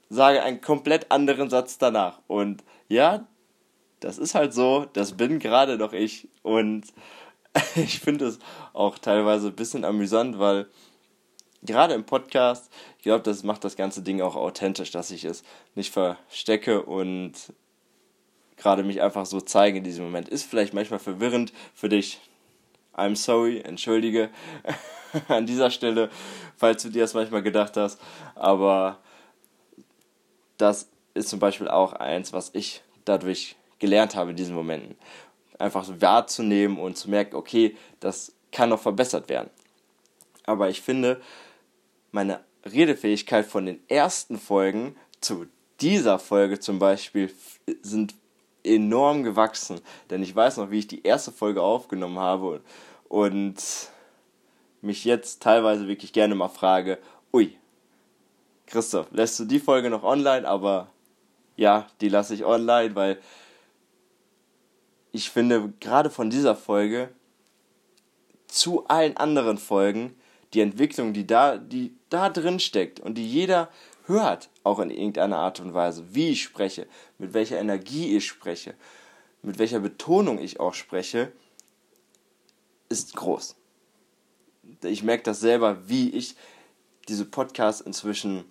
sage 0.09 0.43
einen 0.43 0.61
komplett 0.61 1.11
anderen 1.11 1.49
Satz 1.49 1.77
danach. 1.77 2.21
Und 2.27 2.63
ja, 2.87 3.27
das 3.99 4.17
ist 4.17 4.35
halt 4.35 4.53
so, 4.53 4.85
das 4.93 5.17
bin 5.17 5.39
gerade 5.39 5.77
noch 5.77 5.93
ich. 5.93 6.27
Und 6.43 6.83
ich 7.75 7.99
finde 7.99 8.25
es 8.25 8.39
auch 8.73 8.97
teilweise 8.97 9.47
ein 9.47 9.55
bisschen 9.55 9.85
amüsant, 9.85 10.39
weil 10.39 10.67
gerade 11.63 11.93
im 11.93 12.05
Podcast, 12.05 12.71
ich 12.97 13.03
glaube, 13.03 13.23
das 13.23 13.43
macht 13.43 13.63
das 13.63 13.75
ganze 13.75 14.01
Ding 14.01 14.21
auch 14.21 14.35
authentisch, 14.35 14.91
dass 14.91 15.11
ich 15.11 15.25
es 15.25 15.43
nicht 15.73 15.91
verstecke 15.91 16.83
und 16.83 17.33
gerade 18.57 18.83
mich 18.83 19.01
einfach 19.01 19.25
so 19.25 19.41
zeige 19.41 19.79
in 19.79 19.83
diesem 19.83 20.05
Moment. 20.05 20.29
Ist 20.29 20.43
vielleicht 20.43 20.73
manchmal 20.73 20.99
verwirrend 20.99 21.51
für 21.73 21.89
dich, 21.89 22.19
I'm 22.95 23.15
sorry, 23.15 23.59
entschuldige 23.59 24.29
an 25.27 25.45
dieser 25.45 25.69
Stelle, 25.71 26.09
falls 26.55 26.83
du 26.83 26.89
dir 26.89 27.01
das 27.01 27.13
manchmal 27.13 27.43
gedacht 27.43 27.75
hast. 27.77 27.99
Aber 28.35 28.99
das 30.57 30.89
ist 31.13 31.29
zum 31.29 31.39
Beispiel 31.39 31.67
auch 31.67 31.93
eins, 31.93 32.33
was 32.33 32.51
ich 32.53 32.83
dadurch 33.05 33.55
gelernt 33.79 34.15
habe 34.15 34.31
in 34.31 34.35
diesen 34.35 34.55
Momenten. 34.55 34.95
Einfach 35.59 35.83
so 35.83 36.01
wahrzunehmen 36.01 36.77
und 36.77 36.97
zu 36.97 37.09
merken, 37.09 37.35
okay, 37.35 37.77
das 37.99 38.33
kann 38.51 38.69
noch 38.69 38.81
verbessert 38.81 39.29
werden. 39.29 39.49
Aber 40.45 40.69
ich 40.69 40.81
finde, 40.81 41.21
meine 42.11 42.41
Redefähigkeit 42.65 43.45
von 43.45 43.65
den 43.65 43.79
ersten 43.87 44.37
Folgen 44.37 44.95
zu 45.21 45.47
dieser 45.79 46.19
Folge 46.19 46.59
zum 46.59 46.79
Beispiel 46.79 47.33
sind 47.81 48.15
enorm 48.63 49.23
gewachsen. 49.23 49.81
Denn 50.09 50.23
ich 50.23 50.35
weiß 50.35 50.57
noch, 50.57 50.71
wie 50.71 50.79
ich 50.79 50.87
die 50.87 51.03
erste 51.03 51.31
Folge 51.31 51.61
aufgenommen 51.61 52.19
habe 52.19 52.61
und 53.09 53.55
mich 54.81 55.05
jetzt 55.05 55.41
teilweise 55.41 55.87
wirklich 55.87 56.13
gerne 56.13 56.35
mal 56.35 56.49
frage, 56.49 56.99
ui, 57.33 57.57
Christoph, 58.67 59.07
lässt 59.11 59.39
du 59.39 59.45
die 59.45 59.59
Folge 59.59 59.89
noch 59.89 60.03
online? 60.03 60.47
Aber 60.47 60.89
ja, 61.55 61.87
die 62.01 62.09
lasse 62.09 62.33
ich 62.33 62.45
online, 62.45 62.95
weil 62.95 63.19
ich 65.11 65.29
finde, 65.29 65.73
gerade 65.79 66.09
von 66.09 66.29
dieser 66.29 66.55
Folge 66.55 67.09
zu 68.47 68.87
allen 68.87 69.17
anderen 69.17 69.57
Folgen, 69.57 70.15
die 70.53 70.61
Entwicklung, 70.61 71.13
die 71.13 71.27
da, 71.27 71.57
die 71.57 71.95
da 72.09 72.29
drin 72.29 72.59
steckt 72.59 72.99
und 72.99 73.15
die 73.15 73.27
jeder 73.27 73.69
hört, 74.05 74.49
auch 74.63 74.79
in 74.79 74.89
irgendeiner 74.89 75.37
Art 75.37 75.59
und 75.59 75.73
Weise, 75.73 76.03
wie 76.13 76.29
ich 76.29 76.43
spreche, 76.43 76.87
mit 77.17 77.33
welcher 77.33 77.59
Energie 77.59 78.15
ich 78.15 78.25
spreche, 78.25 78.75
mit 79.41 79.59
welcher 79.59 79.79
Betonung 79.79 80.39
ich 80.39 80.59
auch 80.59 80.73
spreche, 80.73 81.31
ist 82.89 83.15
groß. 83.15 83.55
Ich 84.83 85.03
merke 85.03 85.23
das 85.23 85.39
selber, 85.39 85.87
wie 85.87 86.09
ich 86.09 86.35
diese 87.07 87.25
Podcasts 87.25 87.81
inzwischen 87.81 88.45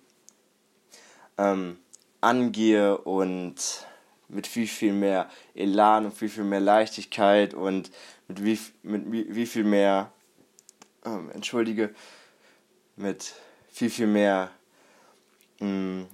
ähm, 1.37 1.77
angehe 2.21 2.97
und 2.97 3.85
mit 4.27 4.47
viel, 4.47 4.67
viel 4.67 4.93
mehr 4.93 5.29
Elan 5.53 6.05
und 6.05 6.13
viel, 6.13 6.29
viel 6.29 6.43
mehr 6.43 6.59
Leichtigkeit 6.59 7.53
und 7.53 7.91
mit 8.27 8.43
wie, 8.43 8.59
mit 8.83 9.11
wie, 9.11 9.35
wie 9.35 9.45
viel 9.45 9.63
mehr, 9.63 10.11
ähm, 11.05 11.29
entschuldige, 11.31 11.93
mit 12.95 13.35
viel, 13.69 13.89
viel 13.89 14.07
mehr 14.07 14.49
mh, 15.59 15.67
hm, 15.67 16.07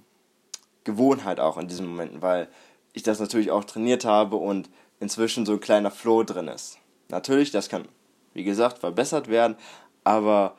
Gewohnheit 0.84 1.40
auch 1.40 1.56
in 1.58 1.68
diesen 1.68 1.86
Momenten, 1.86 2.22
weil 2.22 2.48
ich 2.92 3.02
das 3.02 3.20
natürlich 3.20 3.50
auch 3.50 3.64
trainiert 3.64 4.04
habe 4.04 4.36
und 4.36 4.68
inzwischen 5.00 5.46
so 5.46 5.52
ein 5.52 5.60
kleiner 5.60 5.90
Flow 5.90 6.22
drin 6.24 6.48
ist. 6.48 6.78
Natürlich, 7.08 7.50
das 7.50 7.68
kann, 7.68 7.88
wie 8.34 8.44
gesagt, 8.44 8.78
verbessert 8.78 9.28
werden, 9.28 9.56
aber 10.04 10.56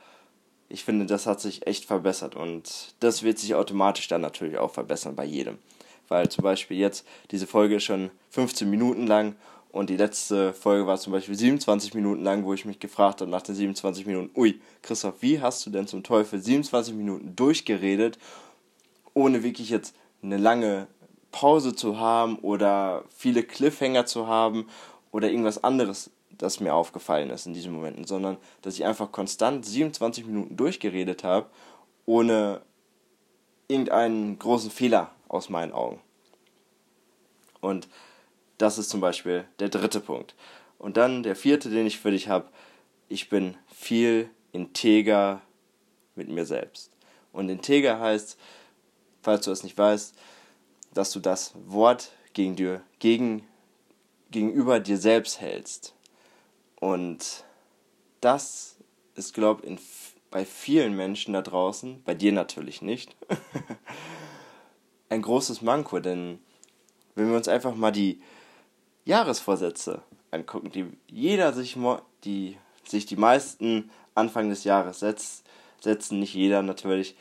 ich 0.73 0.83
finde, 0.83 1.05
das 1.05 1.27
hat 1.27 1.39
sich 1.39 1.67
echt 1.67 1.85
verbessert 1.85 2.35
und 2.35 2.95
das 2.99 3.21
wird 3.21 3.37
sich 3.37 3.53
automatisch 3.53 4.07
dann 4.07 4.21
natürlich 4.21 4.57
auch 4.57 4.71
verbessern 4.71 5.15
bei 5.15 5.23
jedem. 5.23 5.59
Weil 6.07 6.29
zum 6.29 6.43
Beispiel 6.43 6.77
jetzt, 6.77 7.05
diese 7.29 7.45
Folge 7.45 7.75
ist 7.75 7.83
schon 7.83 8.09
15 8.31 8.67
Minuten 8.67 9.05
lang 9.05 9.35
Und 9.73 9.89
die 9.89 9.97
letzte 9.97 10.53
Folge 10.53 10.85
war 10.85 10.99
zum 10.99 11.13
Beispiel 11.13 11.33
27 11.33 11.95
Minuten 11.95 12.23
lang, 12.23 12.45
wo 12.45 12.53
ich 12.53 12.63
mich 12.63 12.79
gefragt 12.79 13.21
habe 13.21 13.31
nach 13.31 13.41
den 13.41 13.55
27 13.55 14.05
Minuten, 14.05 14.29
ui, 14.39 14.61
Christoph, 14.83 15.15
wie 15.21 15.41
hast 15.41 15.65
du 15.65 15.71
denn 15.71 15.87
zum 15.87 16.03
Teufel 16.03 16.39
27 16.39 16.93
Minuten 16.93 17.35
durchgeredet, 17.35 18.19
ohne 19.15 19.41
wirklich 19.41 19.71
jetzt 19.71 19.95
eine 20.21 20.37
lange 20.37 20.85
Pause 21.31 21.75
zu 21.75 21.97
haben 21.97 22.37
oder 22.37 23.03
viele 23.17 23.41
Cliffhanger 23.41 24.05
zu 24.05 24.27
haben 24.27 24.67
oder 25.11 25.31
irgendwas 25.31 25.63
anderes, 25.63 26.11
das 26.37 26.59
mir 26.59 26.73
aufgefallen 26.73 27.29
ist 27.29 27.45
in 27.45 27.53
diesen 27.53 27.73
Momenten, 27.73 28.05
sondern 28.05 28.37
dass 28.61 28.75
ich 28.75 28.85
einfach 28.85 29.11
konstant 29.11 29.65
27 29.65 30.25
Minuten 30.25 30.57
durchgeredet 30.57 31.23
habe, 31.23 31.49
ohne 32.05 32.61
irgendeinen 33.67 34.37
großen 34.39 34.71
Fehler 34.71 35.11
aus 35.27 35.49
meinen 35.49 35.71
Augen. 35.71 36.01
Und 37.61 37.87
das 38.57 38.77
ist 38.77 38.89
zum 38.89 39.01
Beispiel 39.01 39.45
der 39.59 39.69
dritte 39.69 39.99
Punkt. 39.99 40.35
Und 40.77 40.97
dann 40.97 41.23
der 41.23 41.35
vierte, 41.35 41.69
den 41.69 41.87
ich 41.87 41.99
für 41.99 42.11
dich 42.11 42.27
habe, 42.27 42.49
ich 43.07 43.29
bin 43.29 43.55
viel 43.73 44.29
integer 44.51 45.41
mit 46.15 46.29
mir 46.29 46.45
selbst. 46.45 46.91
Und 47.31 47.49
integer 47.49 47.99
heißt, 47.99 48.37
falls 49.21 49.45
du 49.45 49.51
es 49.51 49.63
nicht 49.63 49.77
weißt, 49.77 50.15
dass 50.93 51.11
du 51.11 51.19
das 51.19 51.53
Wort 51.65 52.11
gegen 52.33 52.55
dir, 52.55 52.81
gegen, 52.99 53.47
gegenüber 54.29 54.79
dir 54.79 54.97
selbst 54.97 55.41
hältst. 55.41 55.95
Und 56.83 57.45
das 58.19 58.75
ist, 59.15 59.33
glaube 59.33 59.65
ich, 59.65 59.79
bei 60.29 60.43
vielen 60.43 60.97
Menschen 60.97 61.33
da 61.33 61.41
draußen, 61.41 62.03
bei 62.03 62.13
dir 62.13 62.33
natürlich 62.33 62.81
nicht, 62.81 63.15
ein 65.09 65.21
großes 65.21 65.61
Manko, 65.61 66.01
denn 66.01 66.39
wenn 67.15 67.29
wir 67.29 67.37
uns 67.37 67.47
einfach 67.47 67.73
mal 67.73 67.93
die 67.93 68.21
Jahresvorsätze 69.05 70.01
angucken, 70.29 70.71
die 70.71 70.87
jeder 71.07 71.53
sich, 71.53 71.77
die 72.25 72.57
sich 72.83 73.05
die 73.05 73.15
meisten 73.15 73.89
Anfang 74.13 74.49
des 74.49 74.65
Jahres 74.65 74.99
setzt, 74.99 75.45
setzen, 75.79 76.19
nicht 76.19 76.33
jeder 76.33 76.63
natürlich, 76.63 77.15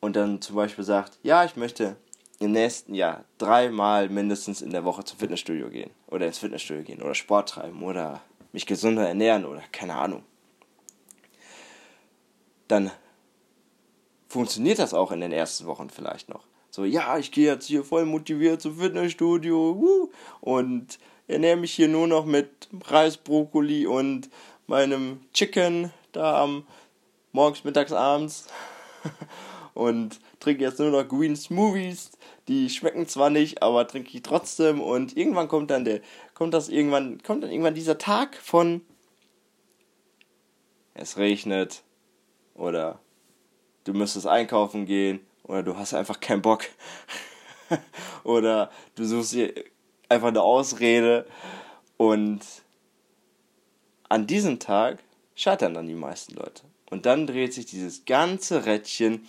und 0.00 0.14
dann 0.14 0.42
zum 0.42 0.56
Beispiel 0.56 0.84
sagt, 0.84 1.18
ja, 1.22 1.42
ich 1.46 1.56
möchte 1.56 1.96
im 2.38 2.52
nächsten 2.52 2.94
Jahr 2.94 3.24
dreimal 3.38 4.10
mindestens 4.10 4.60
in 4.60 4.72
der 4.72 4.84
Woche 4.84 5.04
zum 5.04 5.18
Fitnessstudio 5.18 5.70
gehen 5.70 5.90
oder 6.06 6.26
ins 6.26 6.36
Fitnessstudio 6.36 6.82
gehen 6.82 7.00
oder 7.00 7.14
Sport 7.14 7.48
treiben 7.48 7.82
oder 7.82 8.20
mich 8.52 8.66
gesünder 8.66 9.06
ernähren 9.06 9.44
oder 9.44 9.62
keine 9.72 9.96
Ahnung, 9.96 10.22
dann 12.68 12.90
funktioniert 14.28 14.78
das 14.78 14.94
auch 14.94 15.12
in 15.12 15.20
den 15.20 15.32
ersten 15.32 15.66
Wochen 15.66 15.90
vielleicht 15.90 16.28
noch. 16.28 16.44
So, 16.70 16.84
ja, 16.84 17.18
ich 17.18 17.32
gehe 17.32 17.46
jetzt 17.52 17.66
hier 17.66 17.82
voll 17.82 18.04
motiviert 18.04 18.62
zum 18.62 18.78
Fitnessstudio 18.78 19.72
uh, 19.72 20.10
und 20.40 21.00
ernähre 21.26 21.56
mich 21.56 21.72
hier 21.72 21.88
nur 21.88 22.06
noch 22.06 22.24
mit 22.24 22.68
Reis, 22.86 23.16
Brokkoli 23.16 23.86
und 23.86 24.30
meinem 24.68 25.20
Chicken 25.34 25.92
da 26.12 26.42
am 26.42 26.66
morgens, 27.32 27.64
mittags, 27.64 27.92
abends 27.92 28.46
und 29.74 30.20
trinke 30.40 30.62
jetzt 30.62 30.78
nur 30.78 30.90
noch 30.90 31.06
Green 31.08 31.36
Smoothies. 31.36 32.12
Die 32.48 32.70
schmecken 32.70 33.06
zwar 33.06 33.30
nicht, 33.30 33.62
aber 33.62 33.86
trinke 33.86 34.10
ich 34.14 34.22
trotzdem 34.22 34.80
und 34.80 35.16
irgendwann 35.16 35.48
kommt 35.48 35.70
dann 35.70 35.84
der 35.84 36.00
kommt 36.34 36.54
das 36.54 36.68
irgendwann 36.68 37.22
kommt 37.22 37.42
dann 37.42 37.50
irgendwann 37.50 37.74
dieser 37.74 37.98
Tag 37.98 38.36
von 38.36 38.82
es 40.94 41.16
regnet 41.16 41.82
oder 42.54 43.00
du 43.84 43.94
müsstest 43.94 44.26
einkaufen 44.26 44.86
gehen 44.86 45.20
oder 45.44 45.62
du 45.62 45.76
hast 45.76 45.94
einfach 45.94 46.20
keinen 46.20 46.42
Bock. 46.42 46.64
oder 48.24 48.70
du 48.94 49.04
suchst 49.04 49.32
dir 49.32 49.52
einfach 50.08 50.28
eine 50.28 50.42
Ausrede. 50.42 51.26
Und 51.96 52.40
an 54.08 54.26
diesem 54.26 54.58
Tag 54.58 54.98
scheitern 55.34 55.74
dann 55.74 55.86
die 55.86 55.94
meisten 55.94 56.34
Leute. 56.34 56.62
Und 56.90 57.06
dann 57.06 57.26
dreht 57.26 57.54
sich 57.54 57.66
dieses 57.66 58.04
ganze 58.04 58.66
Rädchen, 58.66 59.26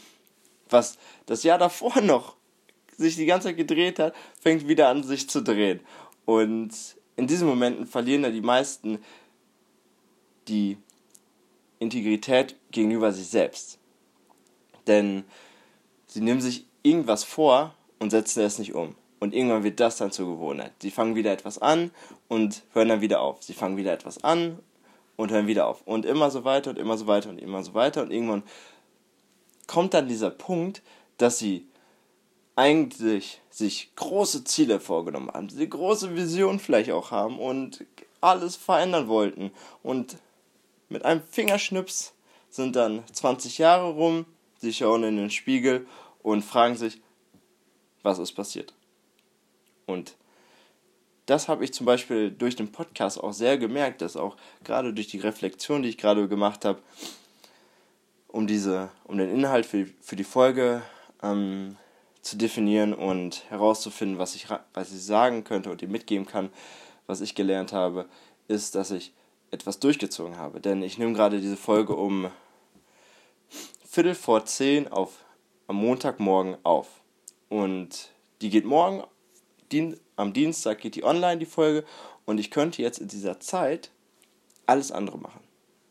was 0.71 0.97
das 1.25 1.43
Jahr 1.43 1.57
davor 1.57 2.01
noch 2.01 2.35
sich 2.97 3.15
die 3.15 3.25
ganze 3.25 3.49
Zeit 3.49 3.57
gedreht 3.57 3.99
hat, 3.99 4.13
fängt 4.39 4.67
wieder 4.67 4.89
an 4.89 5.03
sich 5.03 5.29
zu 5.29 5.41
drehen. 5.41 5.79
Und 6.25 6.71
in 7.15 7.27
diesen 7.27 7.47
Momenten 7.47 7.87
verlieren 7.87 8.23
dann 8.23 8.33
die 8.33 8.41
meisten 8.41 8.99
die 10.47 10.77
Integrität 11.79 12.55
gegenüber 12.71 13.11
sich 13.11 13.27
selbst. 13.27 13.79
Denn 14.87 15.23
Sie 16.11 16.19
nehmen 16.19 16.41
sich 16.41 16.65
irgendwas 16.83 17.23
vor 17.23 17.73
und 17.99 18.09
setzen 18.09 18.43
es 18.43 18.59
nicht 18.59 18.75
um. 18.75 18.95
Und 19.21 19.33
irgendwann 19.33 19.63
wird 19.63 19.79
das 19.79 19.95
dann 19.95 20.11
zur 20.11 20.27
Gewohnheit. 20.27 20.73
Sie 20.81 20.91
fangen 20.91 21.15
wieder 21.15 21.31
etwas 21.31 21.57
an 21.57 21.91
und 22.27 22.63
hören 22.73 22.89
dann 22.89 22.99
wieder 22.99 23.21
auf. 23.21 23.41
Sie 23.41 23.53
fangen 23.53 23.77
wieder 23.77 23.93
etwas 23.93 24.21
an 24.21 24.59
und 25.15 25.31
hören 25.31 25.47
wieder 25.47 25.67
auf. 25.67 25.83
Und 25.85 26.05
immer 26.05 26.29
so 26.29 26.43
weiter 26.43 26.71
und 26.71 26.77
immer 26.77 26.97
so 26.97 27.07
weiter 27.07 27.29
und 27.29 27.37
immer 27.37 27.63
so 27.63 27.73
weiter. 27.73 28.01
Und 28.01 28.11
irgendwann 28.11 28.43
kommt 29.71 29.93
dann 29.93 30.09
dieser 30.09 30.31
Punkt, 30.31 30.81
dass 31.17 31.39
sie 31.39 31.65
eigentlich 32.57 33.39
sich 33.49 33.95
große 33.95 34.43
Ziele 34.43 34.81
vorgenommen 34.81 35.31
haben, 35.31 35.47
sie 35.47 35.69
große 35.69 36.13
Vision 36.13 36.59
vielleicht 36.59 36.91
auch 36.91 37.11
haben 37.11 37.39
und 37.39 37.85
alles 38.19 38.57
verändern 38.57 39.07
wollten. 39.07 39.51
Und 39.81 40.17
mit 40.89 41.05
einem 41.05 41.21
Fingerschnips 41.23 42.13
sind 42.49 42.75
dann 42.75 43.03
20 43.13 43.59
Jahre 43.59 43.91
rum, 43.91 44.25
sie 44.57 44.73
schauen 44.73 45.05
in 45.05 45.15
den 45.15 45.29
Spiegel 45.29 45.87
und 46.21 46.43
fragen 46.43 46.75
sich, 46.75 46.99
was 48.03 48.19
ist 48.19 48.33
passiert. 48.33 48.73
Und 49.85 50.17
das 51.27 51.47
habe 51.47 51.63
ich 51.63 51.73
zum 51.73 51.85
Beispiel 51.85 52.29
durch 52.29 52.57
den 52.57 52.73
Podcast 52.73 53.23
auch 53.23 53.31
sehr 53.31 53.57
gemerkt, 53.57 54.01
dass 54.01 54.17
auch 54.17 54.35
gerade 54.65 54.93
durch 54.93 55.07
die 55.07 55.19
Reflexion, 55.19 55.81
die 55.81 55.89
ich 55.89 55.97
gerade 55.97 56.27
gemacht 56.27 56.65
habe, 56.65 56.81
um 58.31 58.47
diese, 58.47 58.89
um 59.03 59.17
den 59.17 59.29
Inhalt 59.29 59.65
für, 59.65 59.87
für 60.01 60.15
die 60.15 60.23
Folge 60.23 60.81
ähm, 61.21 61.77
zu 62.21 62.37
definieren 62.37 62.93
und 62.93 63.49
herauszufinden, 63.49 64.17
was 64.17 64.35
ich, 64.35 64.47
was 64.73 64.91
ich 64.91 65.03
sagen 65.03 65.43
könnte 65.43 65.71
und 65.71 65.81
dir 65.81 65.87
mitgeben 65.87 66.25
kann, 66.25 66.49
was 67.07 67.21
ich 67.21 67.35
gelernt 67.35 67.73
habe, 67.73 68.07
ist, 68.47 68.75
dass 68.75 68.91
ich 68.91 69.13
etwas 69.51 69.79
durchgezogen 69.79 70.37
habe. 70.37 70.61
Denn 70.61 70.81
ich 70.81 70.97
nehme 70.97 71.13
gerade 71.13 71.41
diese 71.41 71.57
Folge 71.57 71.95
um 71.95 72.29
Viertel 73.85 74.15
vor 74.15 74.45
zehn 74.45 74.87
auf 74.87 75.25
am 75.67 75.75
Montagmorgen 75.77 76.57
auf. 76.63 77.01
Und 77.49 78.11
die 78.41 78.49
geht 78.49 78.65
morgen, 78.65 79.03
dien, 79.71 79.99
am 80.15 80.33
Dienstag 80.33 80.79
geht 80.79 80.95
die 80.95 81.03
online, 81.03 81.39
die 81.39 81.45
Folge. 81.45 81.83
Und 82.25 82.39
ich 82.39 82.51
könnte 82.51 82.81
jetzt 82.81 82.99
in 82.99 83.07
dieser 83.07 83.39
Zeit 83.39 83.91
alles 84.65 84.91
andere 84.91 85.17
machen. 85.17 85.41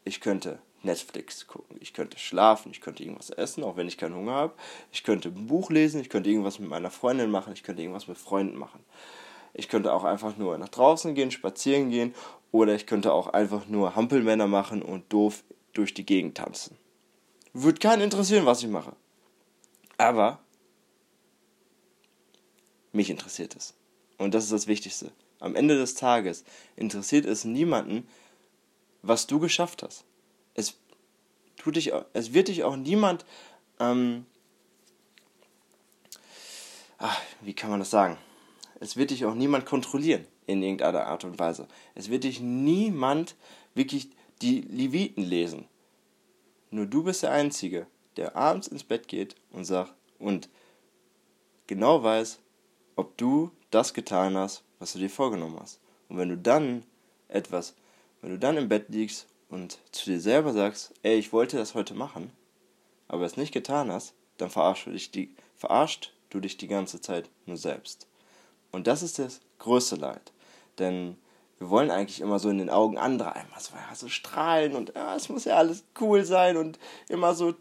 Ich 0.05 0.20
könnte 0.20 0.59
Netflix 0.83 1.47
gucken, 1.47 1.77
ich 1.81 1.93
könnte 1.93 2.19
schlafen, 2.19 2.71
ich 2.73 2.81
könnte 2.81 3.03
irgendwas 3.03 3.31
essen, 3.31 3.64
auch 3.64 3.77
wenn 3.77 3.88
ich 3.88 3.99
keinen 3.99 4.14
Hunger 4.14 4.33
habe. 4.33 4.55
Ich 4.93 5.05
könnte 5.05 5.29
ein 5.29 5.47
Buch 5.47 5.71
lesen, 5.71 6.01
ich 6.01 6.09
könnte 6.09 6.31
irgendwas 6.31 6.59
mit 6.59 6.69
meiner 6.69 6.90
Freundin 6.90 7.31
machen, 7.31 7.53
ich 7.53 7.62
könnte 7.62 7.83
irgendwas 7.83 8.09
mit 8.09 8.19
Freunden 8.19 8.57
machen. 8.57 8.85
Ich 9.53 9.69
könnte 9.69 9.93
auch 9.93 10.05
einfach 10.05 10.37
nur 10.37 10.57
nach 10.59 10.69
draußen 10.69 11.14
gehen, 11.14 11.31
spazieren 11.31 11.90
gehen 11.90 12.14
oder 12.53 12.75
ich 12.75 12.87
könnte 12.87 13.12
auch 13.12 13.29
einfach 13.29 13.66
nur 13.66 13.97
Hampelmänner 13.97 14.47
machen 14.47 14.83
und 14.83 15.12
doof 15.12 15.43
durch 15.73 15.93
die 15.93 16.07
Gegend 16.07 16.37
tanzen. 16.37 16.77
Würde 17.53 17.79
keinen 17.79 18.03
interessieren, 18.03 18.47
was 18.47 18.62
ich 18.62 18.69
mache. 18.69 18.95
Aber 19.99 20.38
mich 22.93 23.11
interessiert 23.11 23.57
es. 23.57 23.75
Und 24.19 24.35
das 24.35 24.45
ist 24.45 24.53
das 24.53 24.66
Wichtigste. 24.66 25.12
Am 25.40 25.57
Ende 25.57 25.77
des 25.77 25.95
Tages 25.95 26.45
interessiert 26.77 27.27
es 27.27 27.45
niemanden, 27.45 28.07
was 29.03 29.27
du 29.27 29.40
geschafft 29.40 29.83
hast. 29.83 30.05
Es, 30.55 30.79
tut 31.57 31.77
dich, 31.77 31.93
es 32.13 32.33
wird 32.33 32.49
dich 32.49 32.65
auch 32.65 32.77
niemand, 32.77 33.25
ähm, 33.79 34.27
ach, 36.99 37.21
wie 37.41 37.55
kann 37.55 37.71
man 37.71 37.81
das 37.81 37.91
sagen? 37.91 38.19
Es 38.81 38.97
wird 38.97 39.11
dich 39.11 39.25
auch 39.25 39.35
niemand 39.35 39.67
kontrollieren 39.67 40.27
in 40.47 40.63
irgendeiner 40.63 41.07
Art 41.07 41.25
und 41.25 41.39
Weise. 41.39 41.69
Es 41.95 42.11
wird 42.11 42.25
dich 42.25 42.41
niemand 42.41 43.37
wirklich 43.75 44.11
die 44.43 44.63
Leviten 44.63 45.23
lesen. 45.23 45.69
Nur 46.71 46.87
du 46.87 47.03
bist 47.05 47.23
der 47.23 47.33
Einzige, 47.33 47.87
der 48.17 48.37
abends 48.37 48.69
ins 48.69 48.85
Bett 48.85 49.09
geht 49.09 49.37
und 49.51 49.65
sagt 49.65 49.95
und 50.19 50.49
genau 51.67 52.03
weiß, 52.03 52.39
ob 52.97 53.17
du 53.17 53.51
das 53.71 53.95
getan 53.95 54.37
hast, 54.37 54.63
was 54.79 54.93
du 54.93 54.99
dir 54.99 55.11
vorgenommen 55.11 55.59
hast. 55.61 55.81
Und 56.09 56.19
wenn 56.19 56.29
du 56.29 56.37
dann 56.37 56.85
etwas, 57.29 57.75
wenn 58.21 58.31
du 58.31 58.39
dann 58.39 58.57
im 58.57 58.69
Bett 58.69 58.89
liegst 58.89 59.27
und 59.51 59.79
zu 59.93 60.07
dir 60.11 60.21
selber 60.21 60.53
sagst, 60.53 60.93
ey, 61.03 61.19
ich 61.19 61.33
wollte 61.33 61.57
das 61.57 61.75
heute 61.75 61.95
machen, 61.95 62.33
aber 63.09 63.25
es 63.25 63.37
nicht 63.37 63.53
getan 63.53 63.91
hast, 63.93 64.15
dann 64.39 64.51
verarscht 64.51 64.87
du 64.87 64.93
dich 64.93 65.11
die, 65.11 65.35
verarscht 65.57 66.13
du 66.31 66.41
dich 66.41 66.57
die 66.57 66.69
ganze 66.69 67.01
Zeit 67.01 67.29
nur 67.47 67.57
selbst. 67.57 68.07
Und 68.71 68.87
das 68.87 69.03
ist 69.03 69.19
das 69.19 69.41
größte 69.59 69.97
Leid. 69.97 70.33
Denn 70.79 71.17
wir 71.59 71.69
wollen 71.69 71.91
eigentlich 71.91 72.21
immer 72.21 72.39
so 72.39 72.49
in 72.49 72.59
den 72.59 72.71
Augen 72.71 72.97
anderer 72.97 73.35
einmal 73.35 73.61
so, 73.61 73.75
ja, 73.75 73.95
so 73.95 74.09
strahlen 74.09 74.75
und 74.75 74.95
ja, 74.95 75.15
es 75.15 75.29
muss 75.29 75.45
ja 75.45 75.57
alles 75.57 75.85
cool 76.01 76.25
sein 76.25 76.57
und 76.57 76.79
immer 77.09 77.35
so 77.35 77.55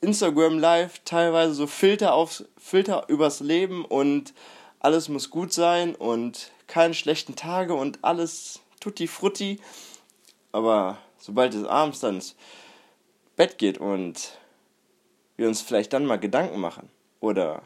Instagram 0.00 0.58
Live 0.58 1.00
teilweise 1.04 1.54
so 1.54 1.66
Filter 1.66 2.14
auf 2.14 2.44
Filter 2.56 3.08
übers 3.08 3.40
Leben 3.40 3.84
und 3.84 4.34
alles 4.78 5.08
muss 5.08 5.30
gut 5.30 5.52
sein 5.52 5.94
und 5.94 6.52
keine 6.66 6.94
schlechten 6.94 7.34
Tage 7.34 7.74
und 7.74 7.98
alles 8.02 8.60
tutti 8.80 9.06
frutti. 9.06 9.60
Aber 10.52 10.98
sobald 11.18 11.54
es 11.54 11.64
abends 11.64 12.00
dann 12.00 12.16
ins 12.16 12.36
Bett 13.36 13.58
geht 13.58 13.78
und 13.78 14.38
wir 15.36 15.48
uns 15.48 15.62
vielleicht 15.62 15.92
dann 15.92 16.06
mal 16.06 16.20
Gedanken 16.20 16.60
machen 16.60 16.90
oder 17.20 17.62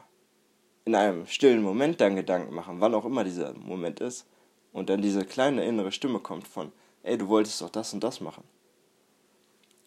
in 0.85 0.95
einem 0.95 1.27
stillen 1.27 1.63
Moment 1.63 2.01
dann 2.01 2.17
Gedanken 2.17 2.55
machen, 2.55 2.81
wann 2.81 2.95
auch 2.95 3.05
immer 3.05 3.25
dieser 3.25 3.53
Moment 3.55 4.01
ist, 4.01 4.27
und 4.77 4.91
dann 4.91 5.01
diese 5.01 5.25
kleine 5.25 5.65
innere 5.65 5.91
Stimme 5.91 6.19
kommt 6.19 6.47
von, 6.47 6.71
ey, 7.03 7.17
du 7.17 7.29
wolltest 7.29 7.63
doch 7.63 7.71
das 7.71 7.95
und 7.95 8.05
das 8.05 8.21
machen. 8.21 8.45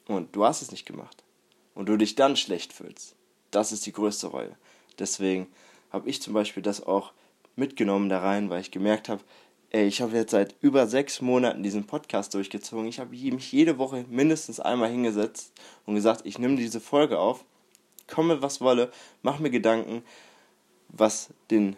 Und 0.07 0.35
du 0.35 0.43
hast 0.43 0.63
es 0.63 0.71
nicht 0.71 0.87
gemacht. 0.87 1.23
Und 1.75 1.87
du 1.87 1.95
dich 1.95 2.15
dann 2.15 2.35
schlecht 2.35 2.73
fühlst. 2.73 3.15
Das 3.51 3.71
ist 3.71 3.85
die 3.85 3.91
größte 3.91 4.25
Reue. 4.25 4.57
Deswegen 4.97 5.45
habe 5.91 6.09
ich 6.09 6.23
zum 6.23 6.33
Beispiel 6.33 6.63
das 6.63 6.81
auch 6.81 7.13
mitgenommen 7.55 8.09
da 8.09 8.19
rein, 8.19 8.49
weil 8.49 8.61
ich 8.61 8.71
gemerkt 8.71 9.09
habe, 9.09 9.21
ich 9.71 10.01
habe 10.01 10.15
jetzt 10.17 10.31
seit 10.31 10.55
über 10.61 10.87
sechs 10.87 11.21
Monaten 11.21 11.63
diesen 11.63 11.85
Podcast 11.85 12.33
durchgezogen. 12.33 12.87
Ich 12.87 12.99
habe 12.99 13.11
mich 13.11 13.51
jede 13.51 13.77
Woche 13.77 14.05
mindestens 14.09 14.59
einmal 14.59 14.89
hingesetzt 14.89 15.53
und 15.85 15.95
gesagt, 15.95 16.21
ich 16.25 16.39
nehme 16.39 16.55
diese 16.55 16.79
Folge 16.79 17.19
auf, 17.19 17.43
komme 18.07 18.41
was 18.41 18.61
wolle, 18.61 18.91
mach 19.21 19.39
mir 19.39 19.51
Gedanken, 19.51 20.03
was 20.89 21.29
den 21.51 21.77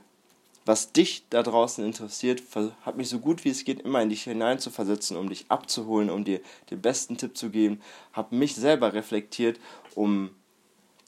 was 0.64 0.92
dich 0.92 1.26
da 1.30 1.42
draußen 1.42 1.84
interessiert, 1.84 2.44
hat 2.84 2.96
mich 2.96 3.10
so 3.10 3.20
gut 3.20 3.44
wie 3.44 3.50
es 3.50 3.66
geht 3.66 3.82
immer 3.82 4.02
in 4.02 4.10
dich 4.10 4.24
hineinzuversetzen, 4.24 5.18
um 5.18 5.28
dich 5.28 5.46
abzuholen, 5.50 6.12
um 6.12 6.24
dir 6.24 6.40
den 6.70 6.82
besten 6.82 7.18
Tipp 7.18 7.36
zu 7.36 7.50
geben, 7.50 7.82
habe 8.14 8.36
mich 8.36 8.56
selber 8.56 8.94
reflektiert, 8.94 9.60
um 9.96 10.30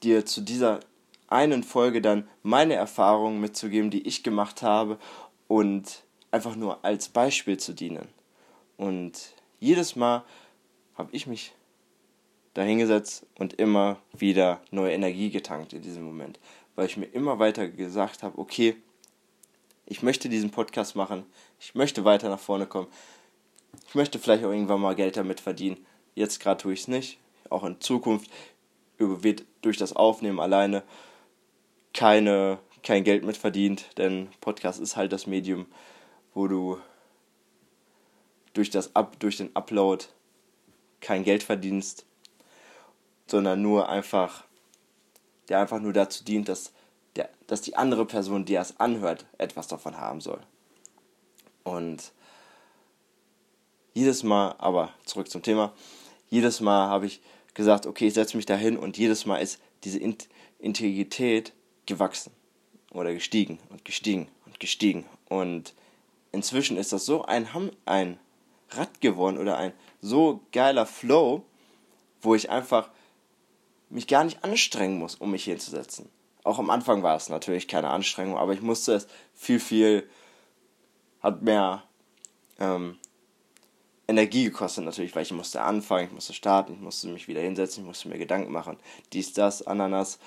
dir 0.02 0.26
zu 0.26 0.40
dieser 0.40 0.80
einen 1.28 1.62
Folge 1.62 2.02
dann 2.02 2.28
meine 2.42 2.74
Erfahrungen 2.74 3.40
mitzugeben, 3.40 3.90
die 3.90 4.06
ich 4.06 4.24
gemacht 4.24 4.62
habe 4.62 4.98
und 5.46 6.02
einfach 6.34 6.56
nur 6.56 6.84
als 6.84 7.08
Beispiel 7.08 7.58
zu 7.58 7.72
dienen. 7.72 8.08
Und 8.76 9.34
jedes 9.60 9.94
Mal 9.94 10.24
habe 10.96 11.10
ich 11.12 11.28
mich 11.28 11.52
dahingesetzt 12.54 13.24
und 13.38 13.54
immer 13.54 13.98
wieder 14.12 14.60
neue 14.72 14.92
Energie 14.92 15.30
getankt 15.30 15.72
in 15.72 15.82
diesem 15.82 16.02
Moment, 16.02 16.40
weil 16.74 16.86
ich 16.86 16.96
mir 16.96 17.06
immer 17.06 17.38
weiter 17.38 17.68
gesagt 17.68 18.24
habe, 18.24 18.36
okay, 18.36 18.76
ich 19.86 20.02
möchte 20.02 20.28
diesen 20.28 20.50
Podcast 20.50 20.96
machen, 20.96 21.24
ich 21.60 21.76
möchte 21.76 22.04
weiter 22.04 22.28
nach 22.28 22.40
vorne 22.40 22.66
kommen, 22.66 22.88
ich 23.86 23.94
möchte 23.94 24.18
vielleicht 24.18 24.44
auch 24.44 24.50
irgendwann 24.50 24.80
mal 24.80 24.96
Geld 24.96 25.16
damit 25.16 25.38
verdienen. 25.38 25.86
Jetzt 26.16 26.40
gerade 26.40 26.60
tue 26.60 26.72
ich 26.72 26.80
es 26.80 26.88
nicht, 26.88 27.18
auch 27.48 27.62
in 27.62 27.80
Zukunft 27.80 28.28
wird 28.98 29.44
durch 29.62 29.76
das 29.76 29.94
Aufnehmen 29.94 30.40
alleine 30.40 30.82
keine, 31.92 32.58
kein 32.82 33.04
Geld 33.04 33.24
mit 33.24 33.36
verdient, 33.36 33.86
denn 33.98 34.28
Podcast 34.40 34.80
ist 34.80 34.96
halt 34.96 35.12
das 35.12 35.28
Medium, 35.28 35.66
wo 36.34 36.48
du 36.48 36.78
durch, 38.52 38.70
das 38.70 38.94
Up, 38.94 39.18
durch 39.20 39.36
den 39.36 39.54
Upload 39.54 40.04
kein 41.00 41.24
Geld 41.24 41.42
verdienst, 41.42 42.06
sondern 43.26 43.62
nur 43.62 43.88
einfach, 43.88 44.44
der 45.48 45.60
einfach 45.60 45.80
nur 45.80 45.92
dazu 45.92 46.24
dient, 46.24 46.48
dass 46.48 46.72
der, 47.16 47.30
dass 47.46 47.62
die 47.62 47.76
andere 47.76 48.06
Person, 48.06 48.44
die 48.44 48.56
es 48.56 48.78
anhört, 48.80 49.26
etwas 49.38 49.68
davon 49.68 49.96
haben 49.98 50.20
soll. 50.20 50.40
Und 51.62 52.12
jedes 53.94 54.22
Mal, 54.22 54.54
aber 54.58 54.92
zurück 55.04 55.30
zum 55.30 55.42
Thema, 55.42 55.72
jedes 56.28 56.60
Mal 56.60 56.88
habe 56.88 57.06
ich 57.06 57.20
gesagt, 57.54 57.86
okay, 57.86 58.08
ich 58.08 58.14
setze 58.14 58.36
mich 58.36 58.46
da 58.46 58.56
hin 58.56 58.76
und 58.76 58.98
jedes 58.98 59.26
Mal 59.26 59.38
ist 59.38 59.60
diese 59.84 60.00
Integrität 60.58 61.52
gewachsen 61.86 62.32
oder 62.90 63.12
gestiegen 63.12 63.58
und 63.70 63.84
gestiegen 63.84 64.28
und 64.46 64.58
gestiegen. 64.58 65.06
Und 65.28 65.74
inzwischen 66.34 66.76
ist 66.76 66.92
das 66.92 67.06
so 67.06 67.24
ein, 67.24 67.48
ein 67.86 68.18
Rad 68.70 69.00
geworden 69.00 69.38
oder 69.38 69.56
ein 69.56 69.72
so 70.00 70.40
geiler 70.52 70.84
Flow, 70.84 71.44
wo 72.20 72.34
ich 72.34 72.50
einfach 72.50 72.90
mich 73.88 74.06
gar 74.08 74.24
nicht 74.24 74.42
anstrengen 74.44 74.98
muss, 74.98 75.14
um 75.14 75.30
mich 75.30 75.44
hinzusetzen. 75.44 76.08
Auch 76.42 76.58
am 76.58 76.70
Anfang 76.70 77.02
war 77.02 77.16
es 77.16 77.28
natürlich 77.28 77.68
keine 77.68 77.88
Anstrengung, 77.88 78.36
aber 78.36 78.52
ich 78.52 78.60
musste 78.60 78.94
es 78.94 79.06
viel, 79.34 79.60
viel, 79.60 80.08
hat 81.22 81.42
mehr 81.42 81.84
ähm, 82.58 82.98
Energie 84.08 84.44
gekostet 84.44 84.84
natürlich, 84.84 85.14
weil 85.14 85.22
ich 85.22 85.32
musste 85.32 85.62
anfangen, 85.62 86.08
ich 86.08 86.12
musste 86.12 86.34
starten, 86.34 86.74
ich 86.74 86.80
musste 86.80 87.08
mich 87.08 87.28
wieder 87.28 87.40
hinsetzen, 87.40 87.82
ich 87.82 87.86
musste 87.86 88.08
mir 88.08 88.18
Gedanken 88.18 88.52
machen, 88.52 88.76
dies, 89.12 89.32
das, 89.32 89.66
Ananas. 89.66 90.18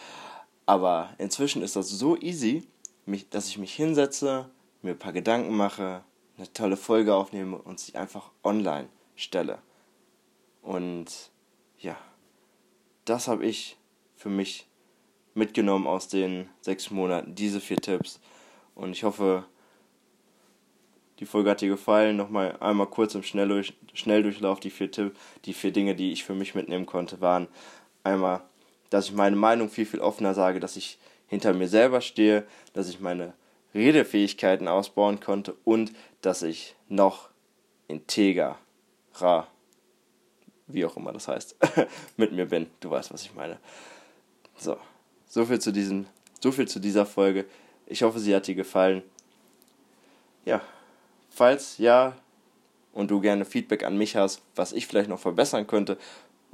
Aber 0.65 1.09
inzwischen 1.17 1.61
ist 1.61 1.75
das 1.75 1.89
so 1.89 2.17
easy, 2.17 2.67
mich, 3.05 3.29
dass 3.29 3.47
ich 3.47 3.57
mich 3.57 3.73
hinsetze, 3.73 4.49
mir 4.81 4.91
ein 4.91 4.99
paar 4.99 5.13
Gedanken 5.13 5.55
mache, 5.55 6.03
eine 6.37 6.51
tolle 6.53 6.77
Folge 6.77 7.15
aufnehme 7.15 7.57
und 7.57 7.79
sie 7.79 7.95
einfach 7.95 8.31
online 8.43 8.89
stelle. 9.15 9.59
Und 10.61 11.31
ja, 11.79 11.97
das 13.05 13.27
habe 13.27 13.45
ich 13.45 13.77
für 14.15 14.29
mich 14.29 14.67
mitgenommen 15.33 15.87
aus 15.87 16.07
den 16.07 16.49
sechs 16.61 16.91
Monaten, 16.91 17.35
diese 17.35 17.59
vier 17.59 17.77
Tipps. 17.77 18.19
Und 18.75 18.91
ich 18.91 19.03
hoffe, 19.03 19.45
die 21.19 21.25
Folge 21.25 21.49
hat 21.49 21.61
dir 21.61 21.69
gefallen. 21.69 22.17
Nochmal 22.17 22.57
einmal 22.59 22.87
kurz 22.87 23.15
im 23.15 23.23
Schnelldurch 23.23 23.73
Schnelldurchlauf. 23.93 24.59
Die 24.59 24.69
vier, 24.69 24.91
Tipp, 24.91 25.17
die 25.45 25.53
vier 25.53 25.71
Dinge, 25.71 25.95
die 25.95 26.11
ich 26.11 26.23
für 26.23 26.35
mich 26.35 26.55
mitnehmen 26.55 26.85
konnte, 26.85 27.21
waren 27.21 27.47
einmal, 28.03 28.41
dass 28.89 29.05
ich 29.05 29.13
meine 29.13 29.35
Meinung 29.35 29.69
viel, 29.69 29.85
viel 29.85 29.99
offener 29.99 30.33
sage, 30.33 30.59
dass 30.59 30.75
ich 30.75 30.99
hinter 31.27 31.53
mir 31.53 31.67
selber 31.67 32.01
stehe, 32.01 32.45
dass 32.73 32.89
ich 32.89 32.99
meine 32.99 33.33
Redefähigkeiten 33.73 34.67
ausbauen 34.67 35.19
konnte 35.19 35.55
und 35.63 35.93
dass 36.21 36.41
ich 36.41 36.75
noch 36.89 37.29
integerer, 37.87 38.57
wie 40.67 40.85
auch 40.85 40.97
immer 40.97 41.13
das 41.13 41.27
heißt, 41.27 41.55
mit 42.17 42.31
mir 42.31 42.45
bin. 42.45 42.67
Du 42.79 42.89
weißt, 42.91 43.13
was 43.13 43.23
ich 43.23 43.33
meine. 43.33 43.57
So. 44.57 44.77
So 45.29 45.45
viel 45.45 45.59
zu 45.59 45.71
diesem, 45.71 46.07
so 46.41 46.51
viel 46.51 46.67
zu 46.67 46.79
dieser 46.79 47.05
Folge. 47.05 47.45
Ich 47.85 48.03
hoffe, 48.03 48.19
sie 48.19 48.35
hat 48.35 48.47
dir 48.47 48.55
gefallen. 48.55 49.03
Ja, 50.45 50.61
falls 51.29 51.77
ja 51.77 52.15
und 52.93 53.11
du 53.11 53.19
gerne 53.19 53.45
Feedback 53.45 53.83
an 53.83 53.97
mich 53.97 54.15
hast, 54.15 54.41
was 54.55 54.73
ich 54.73 54.87
vielleicht 54.87 55.09
noch 55.09 55.19
verbessern 55.19 55.67
könnte 55.67 55.97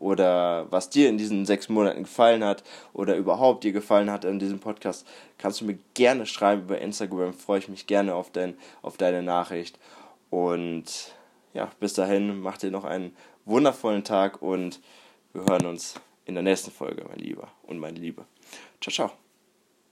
oder 0.04 0.68
was 0.70 0.90
dir 0.90 1.08
in 1.08 1.18
diesen 1.18 1.46
sechs 1.46 1.70
Monaten 1.70 2.04
gefallen 2.04 2.44
hat 2.44 2.64
oder 2.92 3.16
überhaupt 3.16 3.64
dir 3.64 3.72
gefallen 3.72 4.12
hat 4.12 4.26
in 4.26 4.38
diesem 4.38 4.60
Podcast, 4.60 5.08
kannst 5.38 5.62
du 5.62 5.66
mir 5.66 5.80
gerne 5.94 6.26
schreiben 6.26 6.64
über 6.64 6.80
Instagram. 6.80 7.34
Freue 7.34 7.60
ich 7.60 7.70
mich 7.70 7.88
gerne 7.88 8.14
auf, 8.14 8.30
dein, 8.30 8.56
auf 8.82 8.98
deine 8.98 9.24
Nachricht. 9.24 9.80
Und 10.30 11.14
ja, 11.54 11.72
bis 11.80 11.94
dahin, 11.94 12.42
mach 12.42 12.58
dir 12.58 12.72
noch 12.72 12.84
einen 12.84 13.16
wundervollen 13.46 14.04
Tag 14.04 14.42
und 14.42 14.82
wir 15.32 15.46
hören 15.46 15.66
uns 15.66 15.96
in 16.26 16.36
der 16.36 16.44
nächsten 16.44 16.72
Folge, 16.72 17.06
mein 17.08 17.20
Lieber 17.20 17.48
und 17.64 17.80
meine 17.80 18.00
Liebe. 18.00 18.26
Ciao, 18.82 18.94
ciao. 18.94 19.23